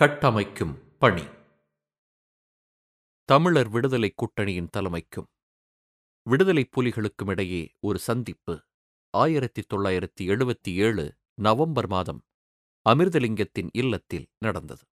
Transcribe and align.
கட்டமைக்கும் 0.00 0.96
பணி. 0.98 1.22
தமிழர் 3.24 3.68
விடுதலைக் 3.68 4.16
கூட்டணியின் 4.16 4.68
தலைமைக்கும் 4.76 5.26
விடுதலை 6.22 6.68
புலிகளுக்கும் 6.76 7.28
இடையே 7.28 7.72
ஒரு 7.80 7.98
சந்திப்பு 7.98 8.62
ஆயிரத்தி 9.10 9.62
தொள்ளாயிரத்தி 9.74 10.22
எழுபத்தி 10.22 10.74
ஏழு 10.74 11.16
நவம்பர் 11.34 11.86
மாதம் 11.86 12.24
அமிர்தலிங்கத்தின் 12.90 13.68
இல்லத்தில் 13.72 14.26
நடந்தது. 14.38 14.86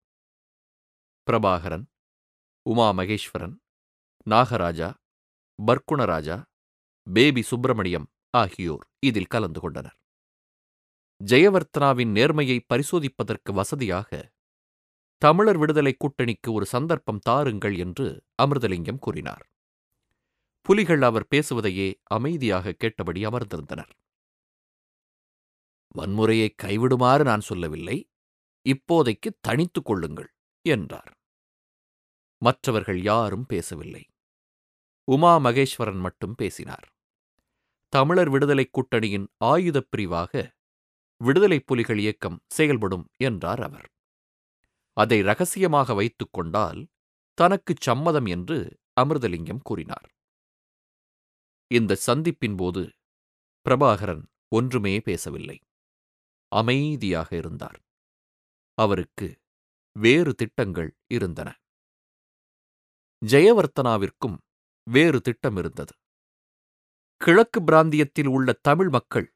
பிரபாகரன் 1.27 1.87
உமா 2.63 2.91
மகேஸ்வரன் 2.91 3.57
நாகராஜா 4.31 4.95
பர்க்குணராஜா 5.67 6.43
பேபி 7.13 7.43
சுப்பிரமணியம் 7.43 8.11
ஆகியோர் 8.31 8.89
இதில் 8.99 9.27
கலந்து 9.27 9.61
கொண்டனர். 9.61 9.99
ஜெயவர்த்தனாவின் 11.25 12.13
நேர்மையை 12.13 12.61
பரிசோதிப்பதற்கு 12.75 13.53
வசதியாக 13.53 14.33
தமிழர் 15.23 15.59
விடுதலைக் 15.59 16.05
கூட்டணிக்கு 16.05 16.53
ஒரு 16.53 16.67
சந்தர்ப்பம் 16.67 17.19
தாருங்கள் 17.19 17.77
என்று 17.77 18.25
அமிர்தலிங்கம் 18.43 18.99
கூறினார். 18.99 19.49
புலிகள் 20.61 21.03
அவர் 21.03 21.27
பேசுவதையே 21.29 21.95
அமைதியாக 22.03 22.73
கேட்டபடி 22.73 23.27
அமர்ந்திருந்தனர். 23.27 23.91
வன்முறையை 25.99 26.49
கைவிடுமாறு 26.63 27.23
நான் 27.25 27.41
சொல்லவில்லை. 27.41 28.09
இப்போதைக்கு 28.69 29.39
தனித்துக் 29.41 29.85
கொள்ளுங்கள் 29.85 30.35
என்றார். 30.63 31.13
மற்றவர்கள் 32.39 33.03
யாரும் 33.03 33.47
பேசவில்லை. 33.47 34.09
உமா 35.05 35.39
மகேஸ்வரன் 35.39 35.99
மட்டும் 35.99 36.35
பேசினார். 36.35 36.93
தமிழர் 37.89 38.31
விடுதலைக் 38.31 38.73
கூட்டணியின் 38.73 39.27
ஆயுதப் 39.37 39.91
பிரிவாக 39.91 40.55
விடுதலைப் 41.17 41.67
புலிகள் 41.67 41.99
இயக்கம் 41.99 42.41
செயல்படும் 42.47 43.09
என்றார் 43.17 43.63
அவர். 43.63 43.92
அதை 44.97 45.19
ரகசியமாக 45.23 45.95
வைத்துக் 45.95 46.33
கொண்டால் 46.33 46.81
தனக்குச் 47.39 47.81
சம்மதம் 47.81 48.27
என்று 48.27 48.59
அமிர்தலிங்கம் 49.01 49.63
கூறினார். 49.63 50.09
இந்த 51.71 51.99
சந்திப்பின் 52.07 52.57
போது 52.57 52.83
பிரபாகரன் 53.67 54.25
ஒன்றுமே 54.49 54.95
பேசவில்லை. 55.01 55.59
அமைதியாக 56.53 57.29
இருந்தார். 57.37 57.79
அவருக்கு 58.79 59.29
வேறு 59.97 60.33
திட்டங்கள் 60.35 60.91
இருந்தன. 61.13 61.49
ஜெயவர்த்தனாவிற்கும் 63.23 64.37
வேறு 64.87 65.19
திட்டம் 65.21 65.57
இருந்தது 65.57 65.95
கிழக்கு 67.21 67.59
பிராந்தியத்தில் 67.63 68.27
உள்ள 68.27 68.53
தமிழ் 68.63 68.89
மக்கள் 68.89 69.27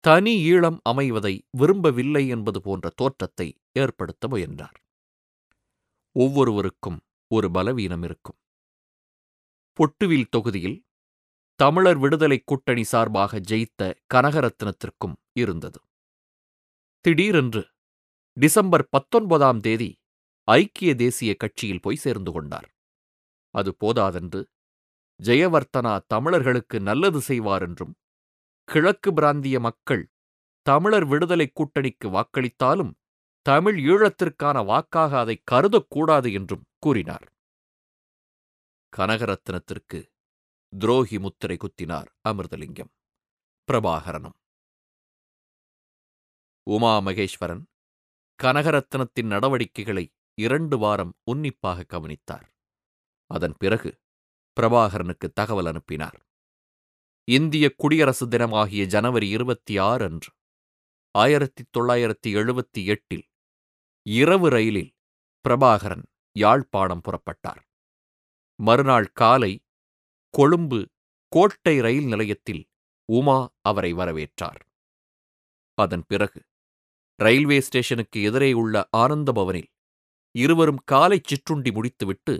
தனி 0.00 0.52
ஈழம் 0.52 0.78
அமைவதை 0.88 1.40
விரும்பவில்லை 1.50 2.28
என்பது 2.28 2.60
போன்ற 2.62 2.88
தோற்றத்தை 2.96 3.60
ஏற்படுத்த 3.72 4.28
முயன்றார். 4.28 4.78
ஒவ்வொருவருக்கும் 6.12 7.00
ஒரு 7.28 7.50
பலவீனம் 7.50 8.02
இருக்கும். 8.02 8.36
பொட்டுவில் 9.78 10.28
தொகுதியில் 10.30 10.84
தமிழர் 11.60 11.98
விடுதலைக் 11.98 12.46
கூட்டணி 12.46 12.84
சார்பாக 12.84 13.40
ஜெயித்த 13.40 13.94
கனகரத்னத்திற்கும் 14.14 15.16
இருந்தது. 15.32 15.80
திடீரென்று 17.00 17.62
டிசம்பர் 18.36 18.88
பத்தொன்பதாம் 18.88 19.60
தேதி 19.60 19.90
ஐக்கிய 20.48 20.94
தேசிய 20.94 21.34
கட்சியில் 21.34 21.80
போய் 21.80 21.96
சேர்ந்து 21.96 22.32
கொண்டார். 22.32 22.68
அது 23.50 23.76
போதாதென்று 23.76 24.48
ஜெயவர்த்தனா 25.22 26.00
தமிழர்களுக்கு 26.06 26.80
நல்லது 26.80 27.20
செய்வார் 27.20 27.62
என்றும் 27.62 27.94
கிழக்கு 28.72 29.12
பிராந்திய 29.12 29.60
மக்கள் 29.60 30.10
தமிழர் 30.62 31.06
விடுதலைக் 31.06 31.52
கூட்டணிக்கு 31.54 32.04
வாக்களித்தாலும் 32.04 32.92
தமிழ் 33.40 33.88
ஈழத்திற்கான 33.88 34.64
வாக்காக 34.64 35.18
அதை 35.18 35.42
கருதக்கூடாது 35.50 36.32
என்றும் 36.32 36.64
கூறினார். 36.78 37.32
கனகரத்னத்திற்கு 38.96 40.10
துரோகி 40.78 41.18
முத்திரை 41.18 41.56
குத்தினார் 41.56 42.06
அமிர்தலிங்கம். 42.28 42.92
பிரபாகரனும். 43.72 44.36
உமா 46.62 46.98
மகேஸ்வரன் 46.98 47.64
கனகரத்னத்தின் 48.42 49.26
நடவடிக்கைகளை 49.26 50.14
இரண்டு 50.34 50.78
வாரம் 50.78 51.14
உன்னிப்பாக 51.24 51.82
கவனித்தார். 51.82 52.54
அதன் 53.26 53.54
பிறகு 53.58 54.00
பிரபாகரனுக்கு 54.60 55.32
தகவல் 55.34 55.66
அனுப்பினார். 55.66 56.25
இந்திய 57.28 57.74
குடியரசு 57.76 58.26
தினமாகிய 58.26 58.84
ஜனவரி 58.84 59.28
இருபத்தி 59.28 59.78
ஆறு 59.78 60.04
அன்று 60.04 60.32
ஆயிரத்தி 61.10 61.62
தொள்ளாயிரத்தி 61.78 62.28
எழுபத்தி 62.28 62.84
எட்டில் 62.84 63.24
இரவு 64.02 64.48
ரயிலில் 64.48 64.92
பிரபாகரன் 65.44 66.04
யாழ்ப்பாணம் 66.32 67.00
புறப்பட்டார். 67.00 67.62
மறுநாள் 68.54 69.08
காலை 69.12 69.64
கொழும்பு 70.30 70.88
கோட்டை 71.28 71.80
ரயில் 71.80 72.06
நிலையத்தில் 72.06 72.62
உமா 73.04 73.38
அவரை 73.60 73.94
வரவேற்றார். 73.94 74.60
அதன் 75.78 76.04
பிறகு 76.06 76.44
ரயில்வே 77.20 77.60
ஸ்டேஷனுக்கு 77.60 78.22
எதிரே 78.22 78.52
உள்ள 78.52 78.88
ஆனந்தபவனில் 78.96 79.70
இருவரும் 80.34 80.82
காலை 80.84 81.20
சிற்றுண்டி 81.24 81.72
முடித்துவிட்டு 81.72 82.36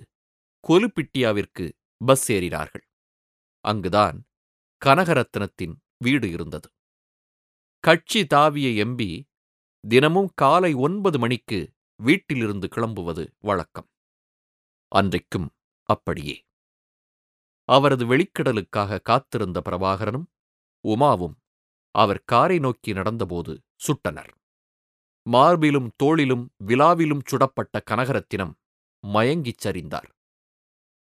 கொலுப்பிட்டியாவிற்கு 0.68 1.72
பஸ் 2.06 2.32
ஏறினார்கள். 2.32 2.86
அங்குதான் 3.64 4.25
கனகரத்னத்தின் 4.86 5.74
வீடு 5.98 6.30
இருந்தது. 6.30 6.68
கட்சி 7.84 8.26
தாவிய 8.34 8.84
எம்பி 8.84 9.10
தினமும் 9.84 10.30
காலை 10.34 10.74
ஒன்பது 10.74 11.18
மணிக்கு 11.18 11.58
வீட்டிலிருந்து 12.00 12.68
கிளம்புவது 12.76 13.26
வழக்கம். 13.38 13.88
அன்றைக்கும் 14.92 15.48
அப்படியே. 15.88 16.36
அவரது 17.68 18.04
வெளிக்கடலுக்காக 18.06 19.00
காத்திருந்த 19.00 19.62
பிரபாகரனும் 19.64 20.26
உமாவும் 20.84 21.36
அவர் 21.94 22.22
காரை 22.24 22.58
நோக்கி 22.58 22.92
நடந்தபோது 22.92 23.52
சுட்டனர். 23.86 24.32
மார்பிலும் 25.26 25.88
தோளிலும் 25.96 26.44
விலாவிலும் 26.66 27.24
சுடப்பட்ட 27.26 27.82
கனகரத்தினம் 27.90 28.52
மயங்கிச் 29.04 29.62
சரிந்தார். 29.66 30.08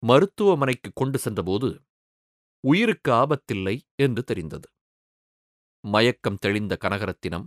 மருத்துவமனைக்கு 0.04 0.92
கொண்டு 0.94 1.18
சென்றபோது 1.18 1.70
உயிருக்கு 2.64 3.12
ஆபத்தில்லை 3.14 3.76
என்று 3.96 4.24
தெரிந்தது. 4.24 4.68
மயக்கம் 5.84 6.42
தெளிந்த 6.42 6.74
கனகரத்தினம் 6.82 7.46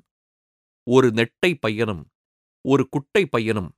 ஒரு 0.87 1.09
நெட்டை 1.09 1.51
பையனும் 1.61 2.05
ஒரு 2.65 2.85
குட்டை 2.89 3.23
பையனும் 3.27 3.71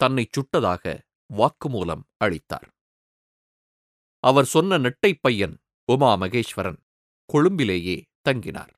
தன்னை 0.00 0.24
சுட்டதாக 0.28 0.84
வாக்குமூலம் 1.30 2.04
அளித்தார். 2.16 2.68
அவர் 4.24 4.44
சொன்ன 4.44 4.78
நெட்டை 4.78 5.12
பையன் 5.20 5.54
உமா 5.88 6.10
மகேஸ்வரன் 6.16 6.80
கொழும்பிலேயே 7.28 7.96
தங்கினார். 8.28 8.72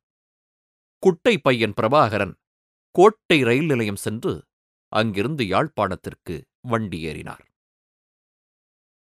குட்டை 1.02 1.34
பையன் 1.38 1.74
பிரபாகரன் 1.80 2.34
கோட்டை 2.94 3.38
ரயில் 3.42 3.66
நிலையம் 3.66 3.96
சென்று 3.96 4.32
அங்கிருந்து 4.92 5.44
யாழ்ப்பாணத்திற்கு 5.44 6.34
வண்டி 6.62 6.98
ஏறினார் 7.06 7.44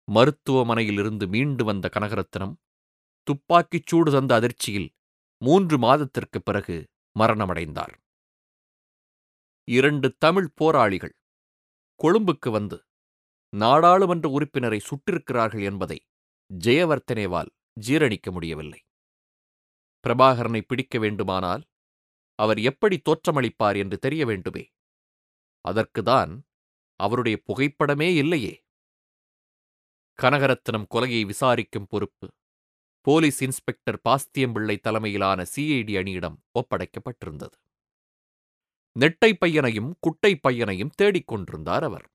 மருத்துவமனையிலிருந்து 0.09 1.27
மீண்டு 1.29 1.63
வந்த 1.65 1.91
கனகரத்னம் 1.95 2.55
துப்பாக்கிச் 3.25 3.87
சூடு 3.87 4.11
தந்த 4.11 4.35
அதிர்ச்சியில் 4.35 4.95
மூன்று 5.45 5.79
மாதத்திற்குப் 5.79 6.45
பிறகு 6.45 6.89
மரணமடைந்தார். 7.19 7.95
இரண்டு 9.65 10.17
தமிழ் 10.19 10.51
போராளிகள் 10.55 11.17
கொழும்புக்கு 11.95 12.51
வந்து 12.51 12.85
நாடாளுமன்ற 13.57 14.29
உறுப்பினரை 14.29 14.81
சுட்டிருக்கிறார்கள் 14.81 15.65
என்பதை 15.65 16.07
ஜெயவர்த்தனேவால் 16.59 17.51
ஜீரணிக்க 17.81 18.31
முடியவில்லை. 18.31 18.81
பிரபாகரனை 20.07 20.61
பிடிக்க 20.61 20.99
வேண்டுமானால் 20.99 21.65
அவர் 22.35 22.61
எப்படி 22.61 23.03
தோற்றமளிப்பார் 23.05 23.77
என்று 23.77 23.99
தெரிய 23.99 24.27
வேண்டுமே. 24.27 24.73
அதற்குதான் 25.61 26.45
அவருடைய 26.97 27.43
புகைப்படமே 27.47 28.17
இல்லையே. 28.17 28.65
கனகரத்னம் 30.23 30.87
கொலையை 30.91 31.27
விசாரிக்கும் 31.27 31.87
பொறுப்பு 31.87 32.35
போலீஸ் 33.05 33.43
இன்ஸ்பெக்டர் 33.43 34.01
பாஸ்தியம்பிள்ளை 34.09 34.79
தலைமையிலான 34.79 35.45
சிஐடி 35.57 35.95
அணியிடம் 36.01 36.37
ஒப்படைக்கப்பட்டிருந்தது. 36.55 37.57
நெட்டை 39.01 39.33
பையனையும் 39.39 39.97
குட்டை 40.01 40.37
பையனையும் 40.37 40.91
தேடிக் 40.91 41.27
கொண்டிருந்தார் 41.27 41.85
அவர். 41.85 42.07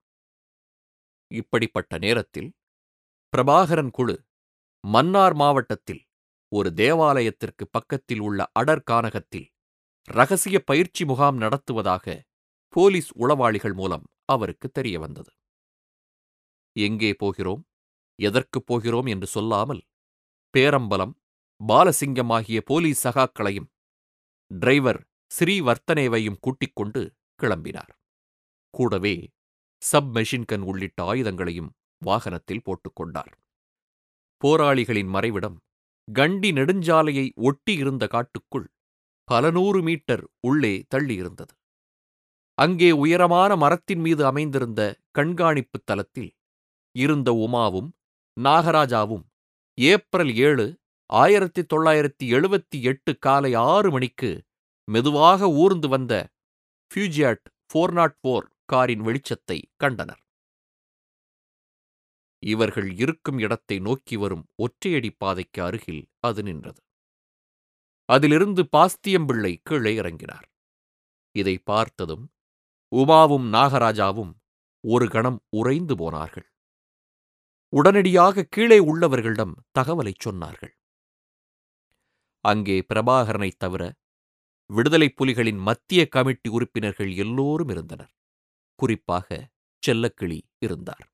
இப்படிப்பட்ட 1.31 1.97
நேரத்தில் 1.97 2.53
பிரபாகரன் 3.33 3.91
குழு 3.91 4.25
மன்னார் 4.87 5.33
மாவட்டத்தில் 5.33 6.07
ஒரு 6.51 6.73
தேவாலயத்திற்கு 6.73 7.67
பக்கத்தில் 7.67 8.19
உள்ள 8.19 8.51
அடர்கானகத்தில் 8.59 9.47
ரகசிய 10.03 10.59
பயிற்சி 10.59 11.05
முகாம் 11.05 11.37
நடத்துவதாக 11.37 12.23
போலீஸ் 12.69 13.17
உளவாளிகள் 13.17 13.73
மூலம் 13.73 14.03
அவருக்கு 14.25 14.69
தெரிய 14.69 14.99
வந்தது. 14.99 15.31
எங்கே 16.75 17.13
போகிறோம்? 17.13 17.67
எதற்குப் 18.19 18.65
போகிறோம்? 18.65 19.05
என்று 19.05 19.27
சொல்லாமல் 19.27 19.81
பேரம்பலம் 20.57 21.11
பாலசிங்கம் 21.67 22.31
ஆகிய 22.31 22.61
போலீஸ் 22.61 23.07
சகாக்களையும் 23.07 23.67
டிரைவர் 24.51 25.07
ஸ்ரீவர்த்தனேவையும் 25.39 26.39
கூட்டிக் 26.39 26.75
கொண்டு 26.75 27.13
கிளம்பினார். 27.41 27.91
கூடவே 28.69 29.29
சப் 29.81 30.17
மெஷின்கன் 30.17 30.61
உள்ளிட்ட 30.61 31.13
ஆயுதங்களையும் 31.13 31.69
வாகனத்தில் 31.97 32.61
போட்டுக்கொண்டார் 32.65 33.31
போராளிகளின் 34.41 35.11
மறைவிடம் 35.13 35.57
கண்டி 36.07 36.51
நெடுஞ்சாலையை 36.51 37.33
ஒட்டி 37.35 37.73
இருந்த 37.73 38.07
காட்டுக்குள் 38.07 38.67
பல 39.23 39.51
நூறு 39.51 39.81
மீட்டர் 39.81 40.23
உள்ளே 40.39 40.85
தள்ளியிருந்தது. 40.95 41.53
அங்கே 42.57 42.91
உயரமான 42.91 43.55
மரத்தின் 43.55 43.99
மீது 43.99 44.25
அமைந்திருந்த 44.25 44.81
கண்காணிப்புத் 45.17 45.85
தலத்தில் 45.85 46.31
இருந்த 46.95 47.31
உமாவும் 47.31 47.89
நாகராஜாவும் 48.37 49.25
ஏப்ரல் 49.79 50.35
ஏழு 50.35 50.79
ஆயிரத்தி 51.09 51.61
தொள்ளாயிரத்தி 51.61 52.23
எழுபத்தி 52.23 52.81
எட்டு 52.81 53.17
காலை 53.17 53.53
ஆறு 53.53 53.91
மணிக்கு 53.91 54.43
மெதுவாக 54.83 55.49
ஊர்ந்து 55.49 55.87
வந்த 55.87 56.13
ஃபியூஜியாட் 56.91 57.45
ஃபோர் 57.65 57.91
நாட் 57.91 58.15
ஃபோர் 58.19 58.47
காரின் 58.65 59.01
வெளிச்சத்தை 59.01 59.61
கண்டனர். 59.75 60.21
இவர்கள் 62.39 62.89
இருக்கும் 62.97 63.37
இடத்தை 63.37 63.79
நோக்கி 63.79 64.17
வரும் 64.17 64.45
ஒற்றையடி 64.57 65.11
பாதைக்கு 65.17 65.63
அருகில் 65.63 66.03
அது 66.19 66.43
நின்றது. 66.43 66.81
அதிலிருந்து 68.05 68.63
பாஸ்தியம்பிள்ளை 68.77 69.57
கீழே 69.63 69.95
இறங்கினார். 70.01 70.47
இதை 71.31 71.57
பார்த்ததும் 71.57 72.31
உமாவும் 72.95 73.49
நாகராஜாவும் 73.53 74.33
ஒரு 74.83 75.07
கணம் 75.07 75.41
உறைந்து 75.49 75.95
போனார்கள். 75.97 76.48
உடனடியாக 77.69 78.43
கீழே 78.49 78.79
உள்ளவர்களிடம் 78.79 79.53
தகவலைச் 79.79 80.29
சொன்னார்கள். 80.29 80.73
அங்கே 82.39 82.85
பிரபாகரனைத் 82.93 83.57
தவிர 83.57 83.93
விடுதலைப் 84.65 85.23
புலிகளின் 85.23 85.57
மத்திய 85.57 86.07
கமிட்டி 86.07 86.49
உறுப்பினர்கள் 86.49 87.15
எல்லோரும் 87.15 87.69
இருந்தனர். 87.69 88.11
குறிப்பாக 88.75 89.49
செல்லக்கிளி 89.87 90.41
இருந்தார். 90.59 91.09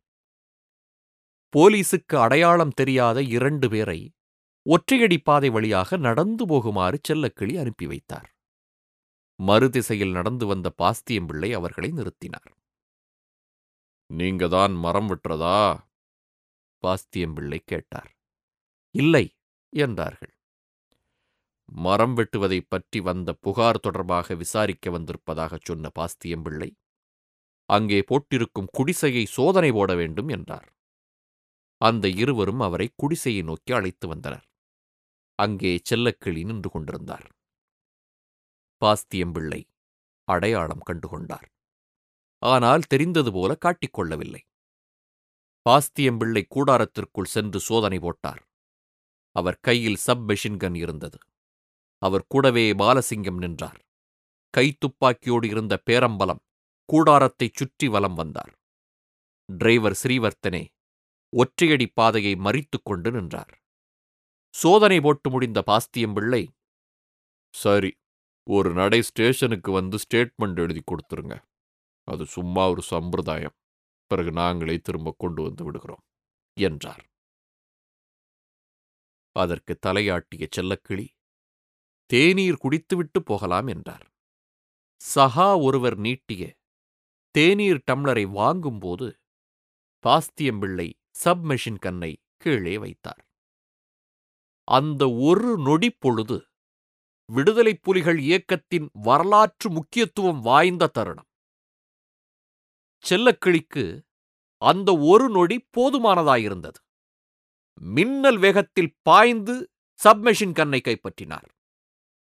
போலீசுக்கு 1.58 2.16
அடையாளம் 2.16 2.70
தெரியாத 2.70 3.22
இரண்டு 3.22 3.70
பேரை 3.70 4.12
ஒற்றையடி 4.66 5.18
பாதை 5.24 5.50
வழியாக 5.50 5.98
நடந்து 5.98 6.46
போகுமாறு 6.46 7.00
செல்லக்கிளி 7.08 7.60
அனுப்பி 7.60 7.88
வைத்தார். 7.88 8.36
மறுதிசையில் 9.36 10.12
நடந்து 10.12 10.46
வந்த 10.46 10.74
பாஸ்தியம்பிள்ளை 10.78 11.52
அவர்களை 11.52 11.92
நிறுத்தினார். 11.92 12.52
நீங்க 14.06 14.48
தான் 14.48 14.74
மரம் 14.74 15.08
விட்டுறதா 15.10 15.88
பாஸ்தியம்பிள்ளை 16.86 17.60
கேட்டார். 17.66 18.12
இல்லை 18.96 19.26
என்றார்கள். 19.74 20.34
மரம் 21.70 22.18
வெட்டுவதைப் 22.18 22.70
பற்றி 22.70 23.00
வந்த 23.00 23.34
புகார் 23.34 23.80
தொடர்பாக 23.80 24.36
விசாரிக்க 24.36 24.90
வந்திருப்பதாகச் 24.90 25.66
சொன்ன 25.66 25.92
பாஸ்தியம்பிள்ளை 26.00 26.70
அங்கே 27.70 28.02
போட்டிருக்கும் 28.02 28.72
குடிசையை 28.72 29.26
சோதனை 29.26 29.72
போட 29.72 29.96
வேண்டும் 29.96 30.28
என்றார். 30.28 30.68
அந்த 31.82 32.08
இருவரும் 32.08 32.60
அவரை 32.60 32.94
குடிசையை 32.96 33.42
நோக்கி 33.42 33.74
அழைத்து 33.74 34.08
வந்தனர். 34.08 34.46
அங்கே 35.40 35.82
செல்லக்கிளி 35.90 36.46
நின்று 36.46 36.70
கொண்டிருந்தார். 36.70 37.26
பாஸ்தியம்பிள்ளை 38.82 39.62
அடையாளம் 40.28 40.86
கண்டுகொண்டார். 40.88 41.48
ஆனால் 42.42 42.82
தெரிந்தது 42.82 43.32
போல 43.32 43.58
காட்டிக்கொள்ளவில்லை 43.66 44.42
பாஸ்தியம்பிள்ளை 45.70 46.44
கூடாரத்திற்குள் 46.56 47.32
சென்று 47.36 47.60
சோதனை 47.60 48.00
போட்டார். 48.00 48.42
அவர் 49.36 49.60
கையில் 49.62 49.96
சப் 49.96 50.26
மெஷின்கன் 50.32 50.76
இருந்தது. 50.76 51.18
அவர் 52.02 52.26
கூடவே 52.28 52.74
பாலசிங்கம் 52.74 53.38
நின்றார். 53.38 53.80
கைத்துப்பாக்கியோடு 54.54 55.46
இருந்த 55.46 55.74
பேரம்பலம் 55.90 56.44
கூடாரத்தைச் 56.90 57.58
சுற்றி 57.58 57.88
வலம் 57.88 58.14
வந்தார். 58.14 58.54
டிரைவர் 59.50 59.98
ஸ்ரீவர்த்தனே 60.04 60.64
ஒற்றையடி 61.34 61.88
பாதையை 61.94 62.34
மறித்து 62.36 62.78
கொண்டு 62.84 63.12
நின்றார். 63.12 63.54
சோதனை 64.54 65.02
போட்டு 65.02 65.30
முடிந்த 65.30 65.64
பாஸ்தியம்பிள்ளை 65.68 66.44
சரி 67.54 67.92
ஒரு 68.48 68.74
நடை 68.74 69.02
ஸ்டேஷனுக்கு 69.02 69.72
வந்து 69.72 69.98
ஸ்டேட்மெண்ட் 69.98 70.56
எழுதி 70.56 70.82
கொடுத்துருங்க. 70.84 71.36
அது 72.08 72.26
சும்மா 72.26 72.70
ஒரு 72.70 72.82
சம்பிரதாயம். 72.82 73.56
பிறகு 74.08 74.32
நாங்களே 74.32 74.78
திரும்ப 74.78 75.16
கொண்டு 75.18 75.42
வந்து 75.44 75.64
விடுகிறோம் 75.64 76.04
என்றார். 76.58 77.06
அதற்கு 79.36 79.78
தலையாட்டிய 79.88 80.48
செல்லக்கிளி 80.58 81.08
தேநீர் 82.06 82.58
குடித்துவிட்டு 82.58 83.24
போகலாம் 83.24 83.68
என்றார். 83.68 84.12
சஹா 85.16 85.62
ஒருவர் 85.62 85.98
நீட்டிய 85.98 86.56
தேநீர் 87.32 87.84
டம்ளரை 87.92 88.32
வாங்கும்போது 88.32 89.08
பாஸ்தியம்பிள்ளை 90.04 90.94
சப்மெஷின் 91.24 91.80
கன்னை 91.86 92.16
கீழே 92.38 92.78
வைத்தார். 92.78 93.24
அந்த 94.68 95.10
ஒரு 95.10 95.58
நொடி 95.58 95.90
பொழுது 95.90 96.46
விடுதலைப் 97.26 97.82
புலிகள் 97.82 98.20
இயக்கத்தின் 98.20 98.90
வரலாற்று 98.94 99.72
முக்கியத்துவம் 99.72 100.42
வாய்ந்த 100.42 100.88
தருணம். 100.88 101.30
செல்லக்கிளிக்கு 103.10 104.04
அந்த 104.58 104.98
ஒரு 104.98 105.30
நொடி 105.30 105.68
போதுமானதாயிருந்தது. 105.78 106.76
மின்னல் 107.82 108.38
வேகத்தில் 108.38 108.98
பாய்ந்து 109.02 109.72
சப்மெஷின் 110.04 110.54
கண்ணை 110.54 110.82
கைப்பற்றினார். 110.82 111.48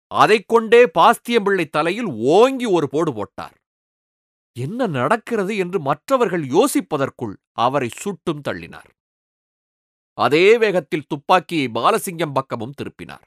அதைக் 0.07 0.49
கொண்டே 0.49 0.91
பாஸ்தியம்பிள்ளை 0.99 1.69
தலையில் 1.69 2.07
ஓங்கி 2.07 2.67
ஒரு 2.67 2.89
போடு 2.89 3.13
போட்டார். 3.13 3.63
என்ன 4.59 4.87
நடக்கிறது? 4.87 5.57
என்று 5.57 5.81
மற்றவர்கள் 5.81 6.47
யோசிப்பதற்குள் 6.47 7.37
அவரை 7.53 7.89
சுட்டும் 7.89 8.41
தள்ளினார். 8.49 8.91
அதே 10.13 10.59
வேகத்தில் 10.59 11.07
துப்பாக்கியை 11.07 11.67
பாலசிங்கம் 11.67 12.33
பக்கமும் 12.33 12.75
திருப்பினார். 12.83 13.25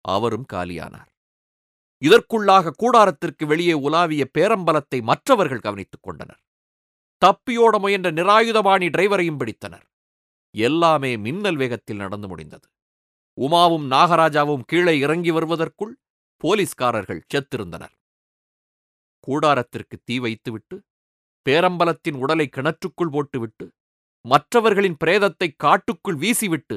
அவரும் 0.00 0.46
காலியானார். 0.52 1.14
இதற்குள்ளாக 2.04 2.70
கூடாரத்திற்கு 2.82 3.46
வெளியே 3.46 3.72
உலாவிய 3.72 4.30
பேரம்பலத்தை 4.38 5.02
மற்றவர்கள் 5.02 5.60
கவனித்துக் 5.60 6.02
கொண்டனர். 6.02 6.40
தப்பியோட 7.24 7.78
முயன்ற 7.78 8.12
நிராயுதபாணி 8.12 8.88
டிரைவரையும் 8.90 9.38
பிடித்தனர். 9.38 9.86
எல்லாமே 10.54 11.16
மின்னல் 11.16 11.56
வேகத்தில் 11.56 11.96
நடந்து 11.96 12.28
முடிந்தது. 12.28 12.68
உமாவும் 13.40 13.86
நாகராஜாவும் 13.90 14.62
கீழே 14.66 14.98
இறங்கி 14.98 15.30
வருவதற்குள் 15.30 15.98
போலீஸ்காரர்கள் 16.36 17.26
செத்திருந்தனர். 17.34 17.94
கூடாரத்திற்கு 19.26 19.96
தீ 20.04 20.18
வைத்துவிட்டு 20.18 20.76
பேரம்பலத்தின் 21.46 22.14
உடலை 22.14 22.48
கிணற்றுக்குள் 22.56 23.10
போட்டுவிட்டு 23.10 23.66
மற்றவர்களின் 24.24 24.96
பிரேதத்தை 25.04 25.48
காட்டுக்குள் 25.56 26.16
வீசிவிட்டு 26.16 26.76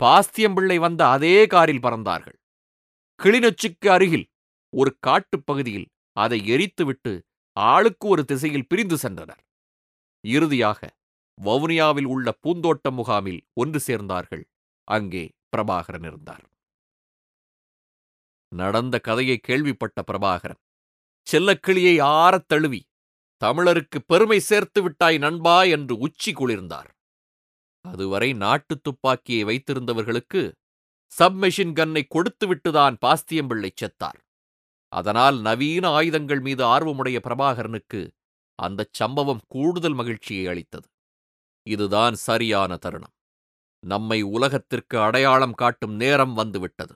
பாஸ்தியம்பிள்ளை 0.00 0.76
வந்த 0.76 1.08
அதே 1.08 1.46
காரில் 1.46 1.80
பறந்தார்கள். 1.80 2.38
கிளிநொச்சிக்கு 3.22 3.88
அருகில் 3.88 4.26
ஒரு 4.76 4.96
காட்டுப் 5.00 5.46
பகுதியில் 5.46 5.88
அதை 6.16 6.38
எரித்துவிட்டு 6.50 7.12
ஆளுக்கு 7.56 8.08
ஒரு 8.08 8.24
திசையில் 8.24 8.66
பிரிந்து 8.66 8.96
சென்றனர். 8.96 9.42
இறுதியாக 10.22 10.96
வவுனியாவில் 11.44 12.04
உள்ள 12.04 12.38
பூந்தோட்ட 12.42 12.90
முகாமில் 12.90 13.40
ஒன்று 13.52 13.80
சேர்ந்தார்கள். 13.86 14.44
அங்கே 14.84 15.30
பிரபாகரன் 15.56 16.06
இருந்தார். 16.06 16.48
நடந்த 18.48 18.98
கதையை 18.98 19.38
கேள்விப்பட்ட 19.38 20.04
பிரபாகரன் 20.12 20.60
செல்லக்கிளியை 21.32 22.02
ஆறத் 22.02 22.48
தழுவி 22.48 22.88
தமிழருக்கு 23.44 23.98
பெருமை 24.06 24.40
சேர்த்து 24.40 24.82
விட்டாய் 24.82 25.18
நண்பா 25.18 25.62
என்று 25.62 25.98
உச்சி 25.98 26.32
குளிர்ந்தார். 26.32 26.90
அதுவரை 27.80 28.32
நாட்டுத் 28.32 28.82
துப்பாக்கியை 28.82 29.44
வைத்திருந்தவர்களுக்கு 29.44 30.52
சப்மெஷின் 31.18 31.72
கன்னை 31.72 32.02
கொடுத்துவிட்டுதான் 32.08 32.96
பாஸ்தியம்பிள்ளை 33.06 33.70
செத்தார். 33.80 34.18
அதனால் 34.88 35.40
நவீன 35.40 35.88
ஆயுதங்கள் 35.88 36.40
மீது 36.40 36.64
ஆர்வமுடைய 36.64 37.18
பிரபாகரனுக்கு 37.18 38.10
அந்தச் 38.60 38.92
சம்பவம் 38.92 39.40
கூடுதல் 39.48 39.94
மகிழ்ச்சியை 39.94 40.46
அளித்தது. 40.46 40.88
இதுதான் 41.66 42.14
சரியான 42.14 42.76
தருணம். 42.76 43.14
நம்மை 43.86 44.22
உலகத்திற்கு 44.22 45.00
அடையாளம் 45.00 45.54
காட்டும் 45.54 45.94
நேரம் 45.94 46.34
வந்துவிட்டது. 46.34 46.94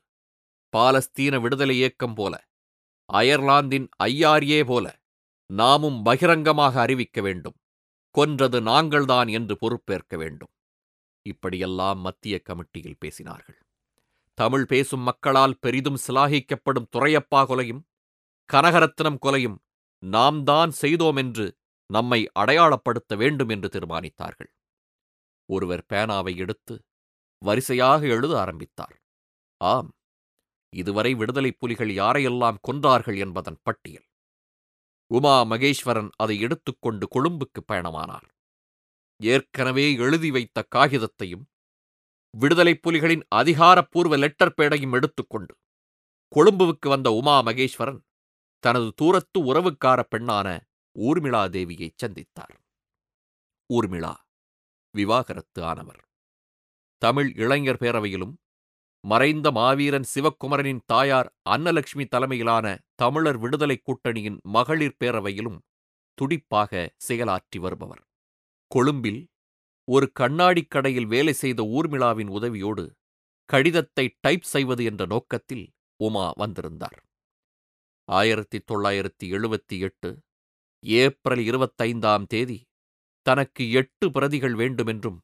பாலஸ்தீன 0.76 1.40
விடுதலை 1.40 1.76
இயக்கம் 1.76 2.14
போல 2.14 2.34
அயர்லாந்தின் 3.12 3.88
ஐயாரியே 4.04 4.64
போல 4.64 4.86
நாமும் 5.46 6.02
பகிரங்கமாக 6.02 6.80
அறிவிக்க 6.80 7.20
வேண்டும். 7.20 7.56
கொன்றது 8.10 8.60
நாங்கள்தான் 8.60 9.28
என்று 9.30 9.58
பொறுப்பேற்க 9.58 10.16
வேண்டும். 10.16 10.52
இப்படியெல்லாம் 11.22 11.98
மத்திய 11.98 12.42
கமிட்டியில் 12.42 13.00
பேசினார்கள். 13.04 13.58
தமிழ் 14.34 14.66
பேசும் 14.66 15.00
மக்களால் 15.00 15.58
பெரிதும் 15.60 15.98
சிலாகிக்கப்படும் 16.06 16.88
துரையப்பா 16.96 17.44
கொலையும் 17.44 17.82
கனகரத்னம் 18.52 19.18
கொலையும் 19.22 19.56
நாம் 20.04 20.44
தான் 20.44 20.70
செய்தோம் 20.70 21.16
என்று 21.16 21.56
நம்மை 21.90 22.30
அடையாளப்படுத்த 22.38 23.16
வேண்டும் 23.16 23.48
என்று 23.48 23.68
தீர்மானித்தார்கள். 23.72 24.50
ஒருவர் 25.48 25.84
பேனாவை 25.92 26.36
எடுத்து 26.36 26.74
வரிசையாக 27.42 28.06
எழுத 28.06 28.40
ஆரம்பித்தார். 28.40 28.96
ஆம் 29.60 29.90
இதுவரை 30.72 31.14
விடுதலைப் 31.14 31.56
புலிகள் 31.58 31.88
யாரையெல்லாம் 31.88 32.56
கொன்றார்கள் 32.72 33.18
என்பதன் 33.18 33.58
பட்டியல். 33.62 34.06
உமா 35.10 35.44
மகேஸ்வரன் 35.44 36.10
அதை 36.16 36.40
எடுத்துக்கொண்டு 36.40 37.08
கொழும்புக்கு 37.08 37.60
பயணமானார். 37.72 38.28
ஏற்கனவே 39.20 39.94
எழுதி 39.94 40.30
வைத்த 40.30 40.66
காகிதத்தையும் 40.76 41.44
விடுதலைப் 42.34 42.88
புலிகளின் 42.88 43.22
அதிகாரப்பூர்வ 43.28 44.16
லெட்டர் 44.16 44.54
பேடையும் 44.56 44.92
எடுத்துக்கொண்டு 44.92 45.54
கொழும்புவுக்கு 46.36 46.88
வந்த 46.88 47.10
உமா 47.10 47.42
மகேஸ்வரன் 47.42 48.00
தனது 48.64 48.88
தூரத்து 48.92 49.38
உறவுக்கார 49.44 50.00
பெண்ணான 50.10 50.48
ஊர்மிளா 50.96 51.42
தேவியை 51.56 51.88
சந்தித்தார். 52.02 52.54
ஊர்மிளா 53.70 54.14
விவாகரத்து 54.94 55.60
ஆனவர். 55.64 56.00
தமிழ் 57.02 57.30
இளைஞர் 57.34 57.80
பேரவையிலும் 57.80 58.34
மறைந்த 59.04 59.50
மாவீரன் 59.50 60.06
சிவக்குமரனின் 60.14 60.80
தாயார் 60.86 61.28
அன்னலட்சுமி 61.50 62.04
தலைமையிலான 62.08 62.66
தமிழர் 62.94 63.38
விடுதலை 63.38 63.76
கூட்டணியின் 63.82 64.38
மகளிர் 64.46 64.98
பேரவையிலும் 65.04 65.58
துடிப்பாக 66.18 66.90
செயலாற்றி 67.08 67.58
வருபவர். 67.58 68.02
கொழும்பில் 68.70 69.22
ஒரு 69.88 70.06
கண்ணாடிக் 70.12 70.70
கடையில் 70.70 71.06
வேலை 71.06 71.32
செய்த 71.32 71.62
ஊர்மிளாவின் 71.76 72.30
உதவியோடு 72.38 72.84
கடிதத்தை 73.50 74.06
டைப் 74.20 74.46
செய்வது 74.52 74.84
என்ற 74.84 75.02
நோக்கத்தில் 75.06 75.66
உமா 76.00 76.26
வந்திருந்தார். 76.36 76.98
ஆயிரத்தி 78.08 78.58
தொள்ளாயிரத்தி 78.58 79.26
எழுபத்தி 79.26 79.76
எட்டு 79.78 80.10
ஏப்ரல் 80.84 81.42
இருபத்தைந்தாம் 81.44 82.26
தேதி 82.26 82.58
தனக்கு 83.26 83.70
எட்டு 83.70 84.10
பிரதிகள் 84.10 84.54
வேண்டுமென்றும் 84.54 85.18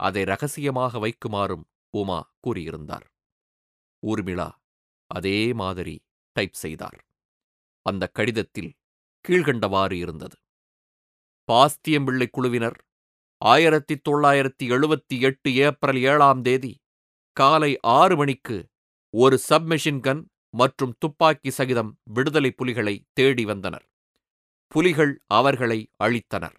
அதை 0.00 0.24
ரகசியமாக 0.24 0.98
வைக்குமாறும் 0.98 1.64
உமா 1.94 2.18
கூறியிருந்தார். 2.46 3.06
ஊர்மிளா 4.02 4.48
அதே 5.10 5.52
மாதிரி 5.52 5.94
டைப் 6.36 6.52
செய்தார். 6.52 6.98
அந்த 7.86 8.04
கடிதத்தில் 8.08 8.70
கீழ்கண்டவாறு 9.24 9.92
இருந்தது. 9.92 10.36
பாஸ்தியம்பிள்ளை 11.48 12.26
குழுவினர் 12.30 12.78
ஆயிரத்தி 13.42 13.94
தொள்ளாயிரத்தி 14.08 14.64
எழுபத்தி 14.64 15.16
எட்டு 15.20 15.54
ஏப்ரல் 15.56 16.00
ஏழாம் 16.02 16.42
தேதி 16.42 16.72
காலை 17.36 17.72
ஆறு 17.80 18.16
மணிக்கு 18.16 18.56
ஒரு 19.14 19.36
சப்மெஷின் 19.48 20.00
கன் 20.00 20.22
மற்றும் 20.50 20.94
துப்பாக்கி 20.98 21.50
சகிதம் 21.50 21.98
விடுதலை 22.04 22.50
புலிகளை 22.50 23.04
தேடி 23.12 23.44
வந்தனர். 23.44 23.86
புலிகள் 24.66 25.22
அவர்களை 25.26 25.90
அழித்தனர். 26.04 26.56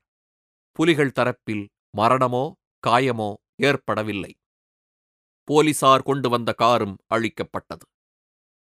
புலிகள் 0.72 1.16
தரப்பில் 1.20 1.66
மரணமோ 1.98 2.54
காயமோ 2.88 3.34
ஏற்படவில்லை. 3.56 4.32
போலீசார் 5.44 6.04
கொண்டு 6.04 6.30
வந்த 6.30 6.54
காரும் 6.54 6.98
அழிக்கப்பட்டது. 7.14 7.86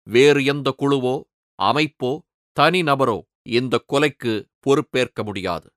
வேறு 0.03 0.45
எந்த 0.45 0.75
குழுவோ 0.79 1.15
அமைப்போ 1.59 2.11
தனிநபரோ 2.57 3.21
இந்த 3.41 3.83
கொலைக்கு 3.93 4.33
பொறுப்பேற்க 4.59 5.23
முடியாது. 5.23 5.67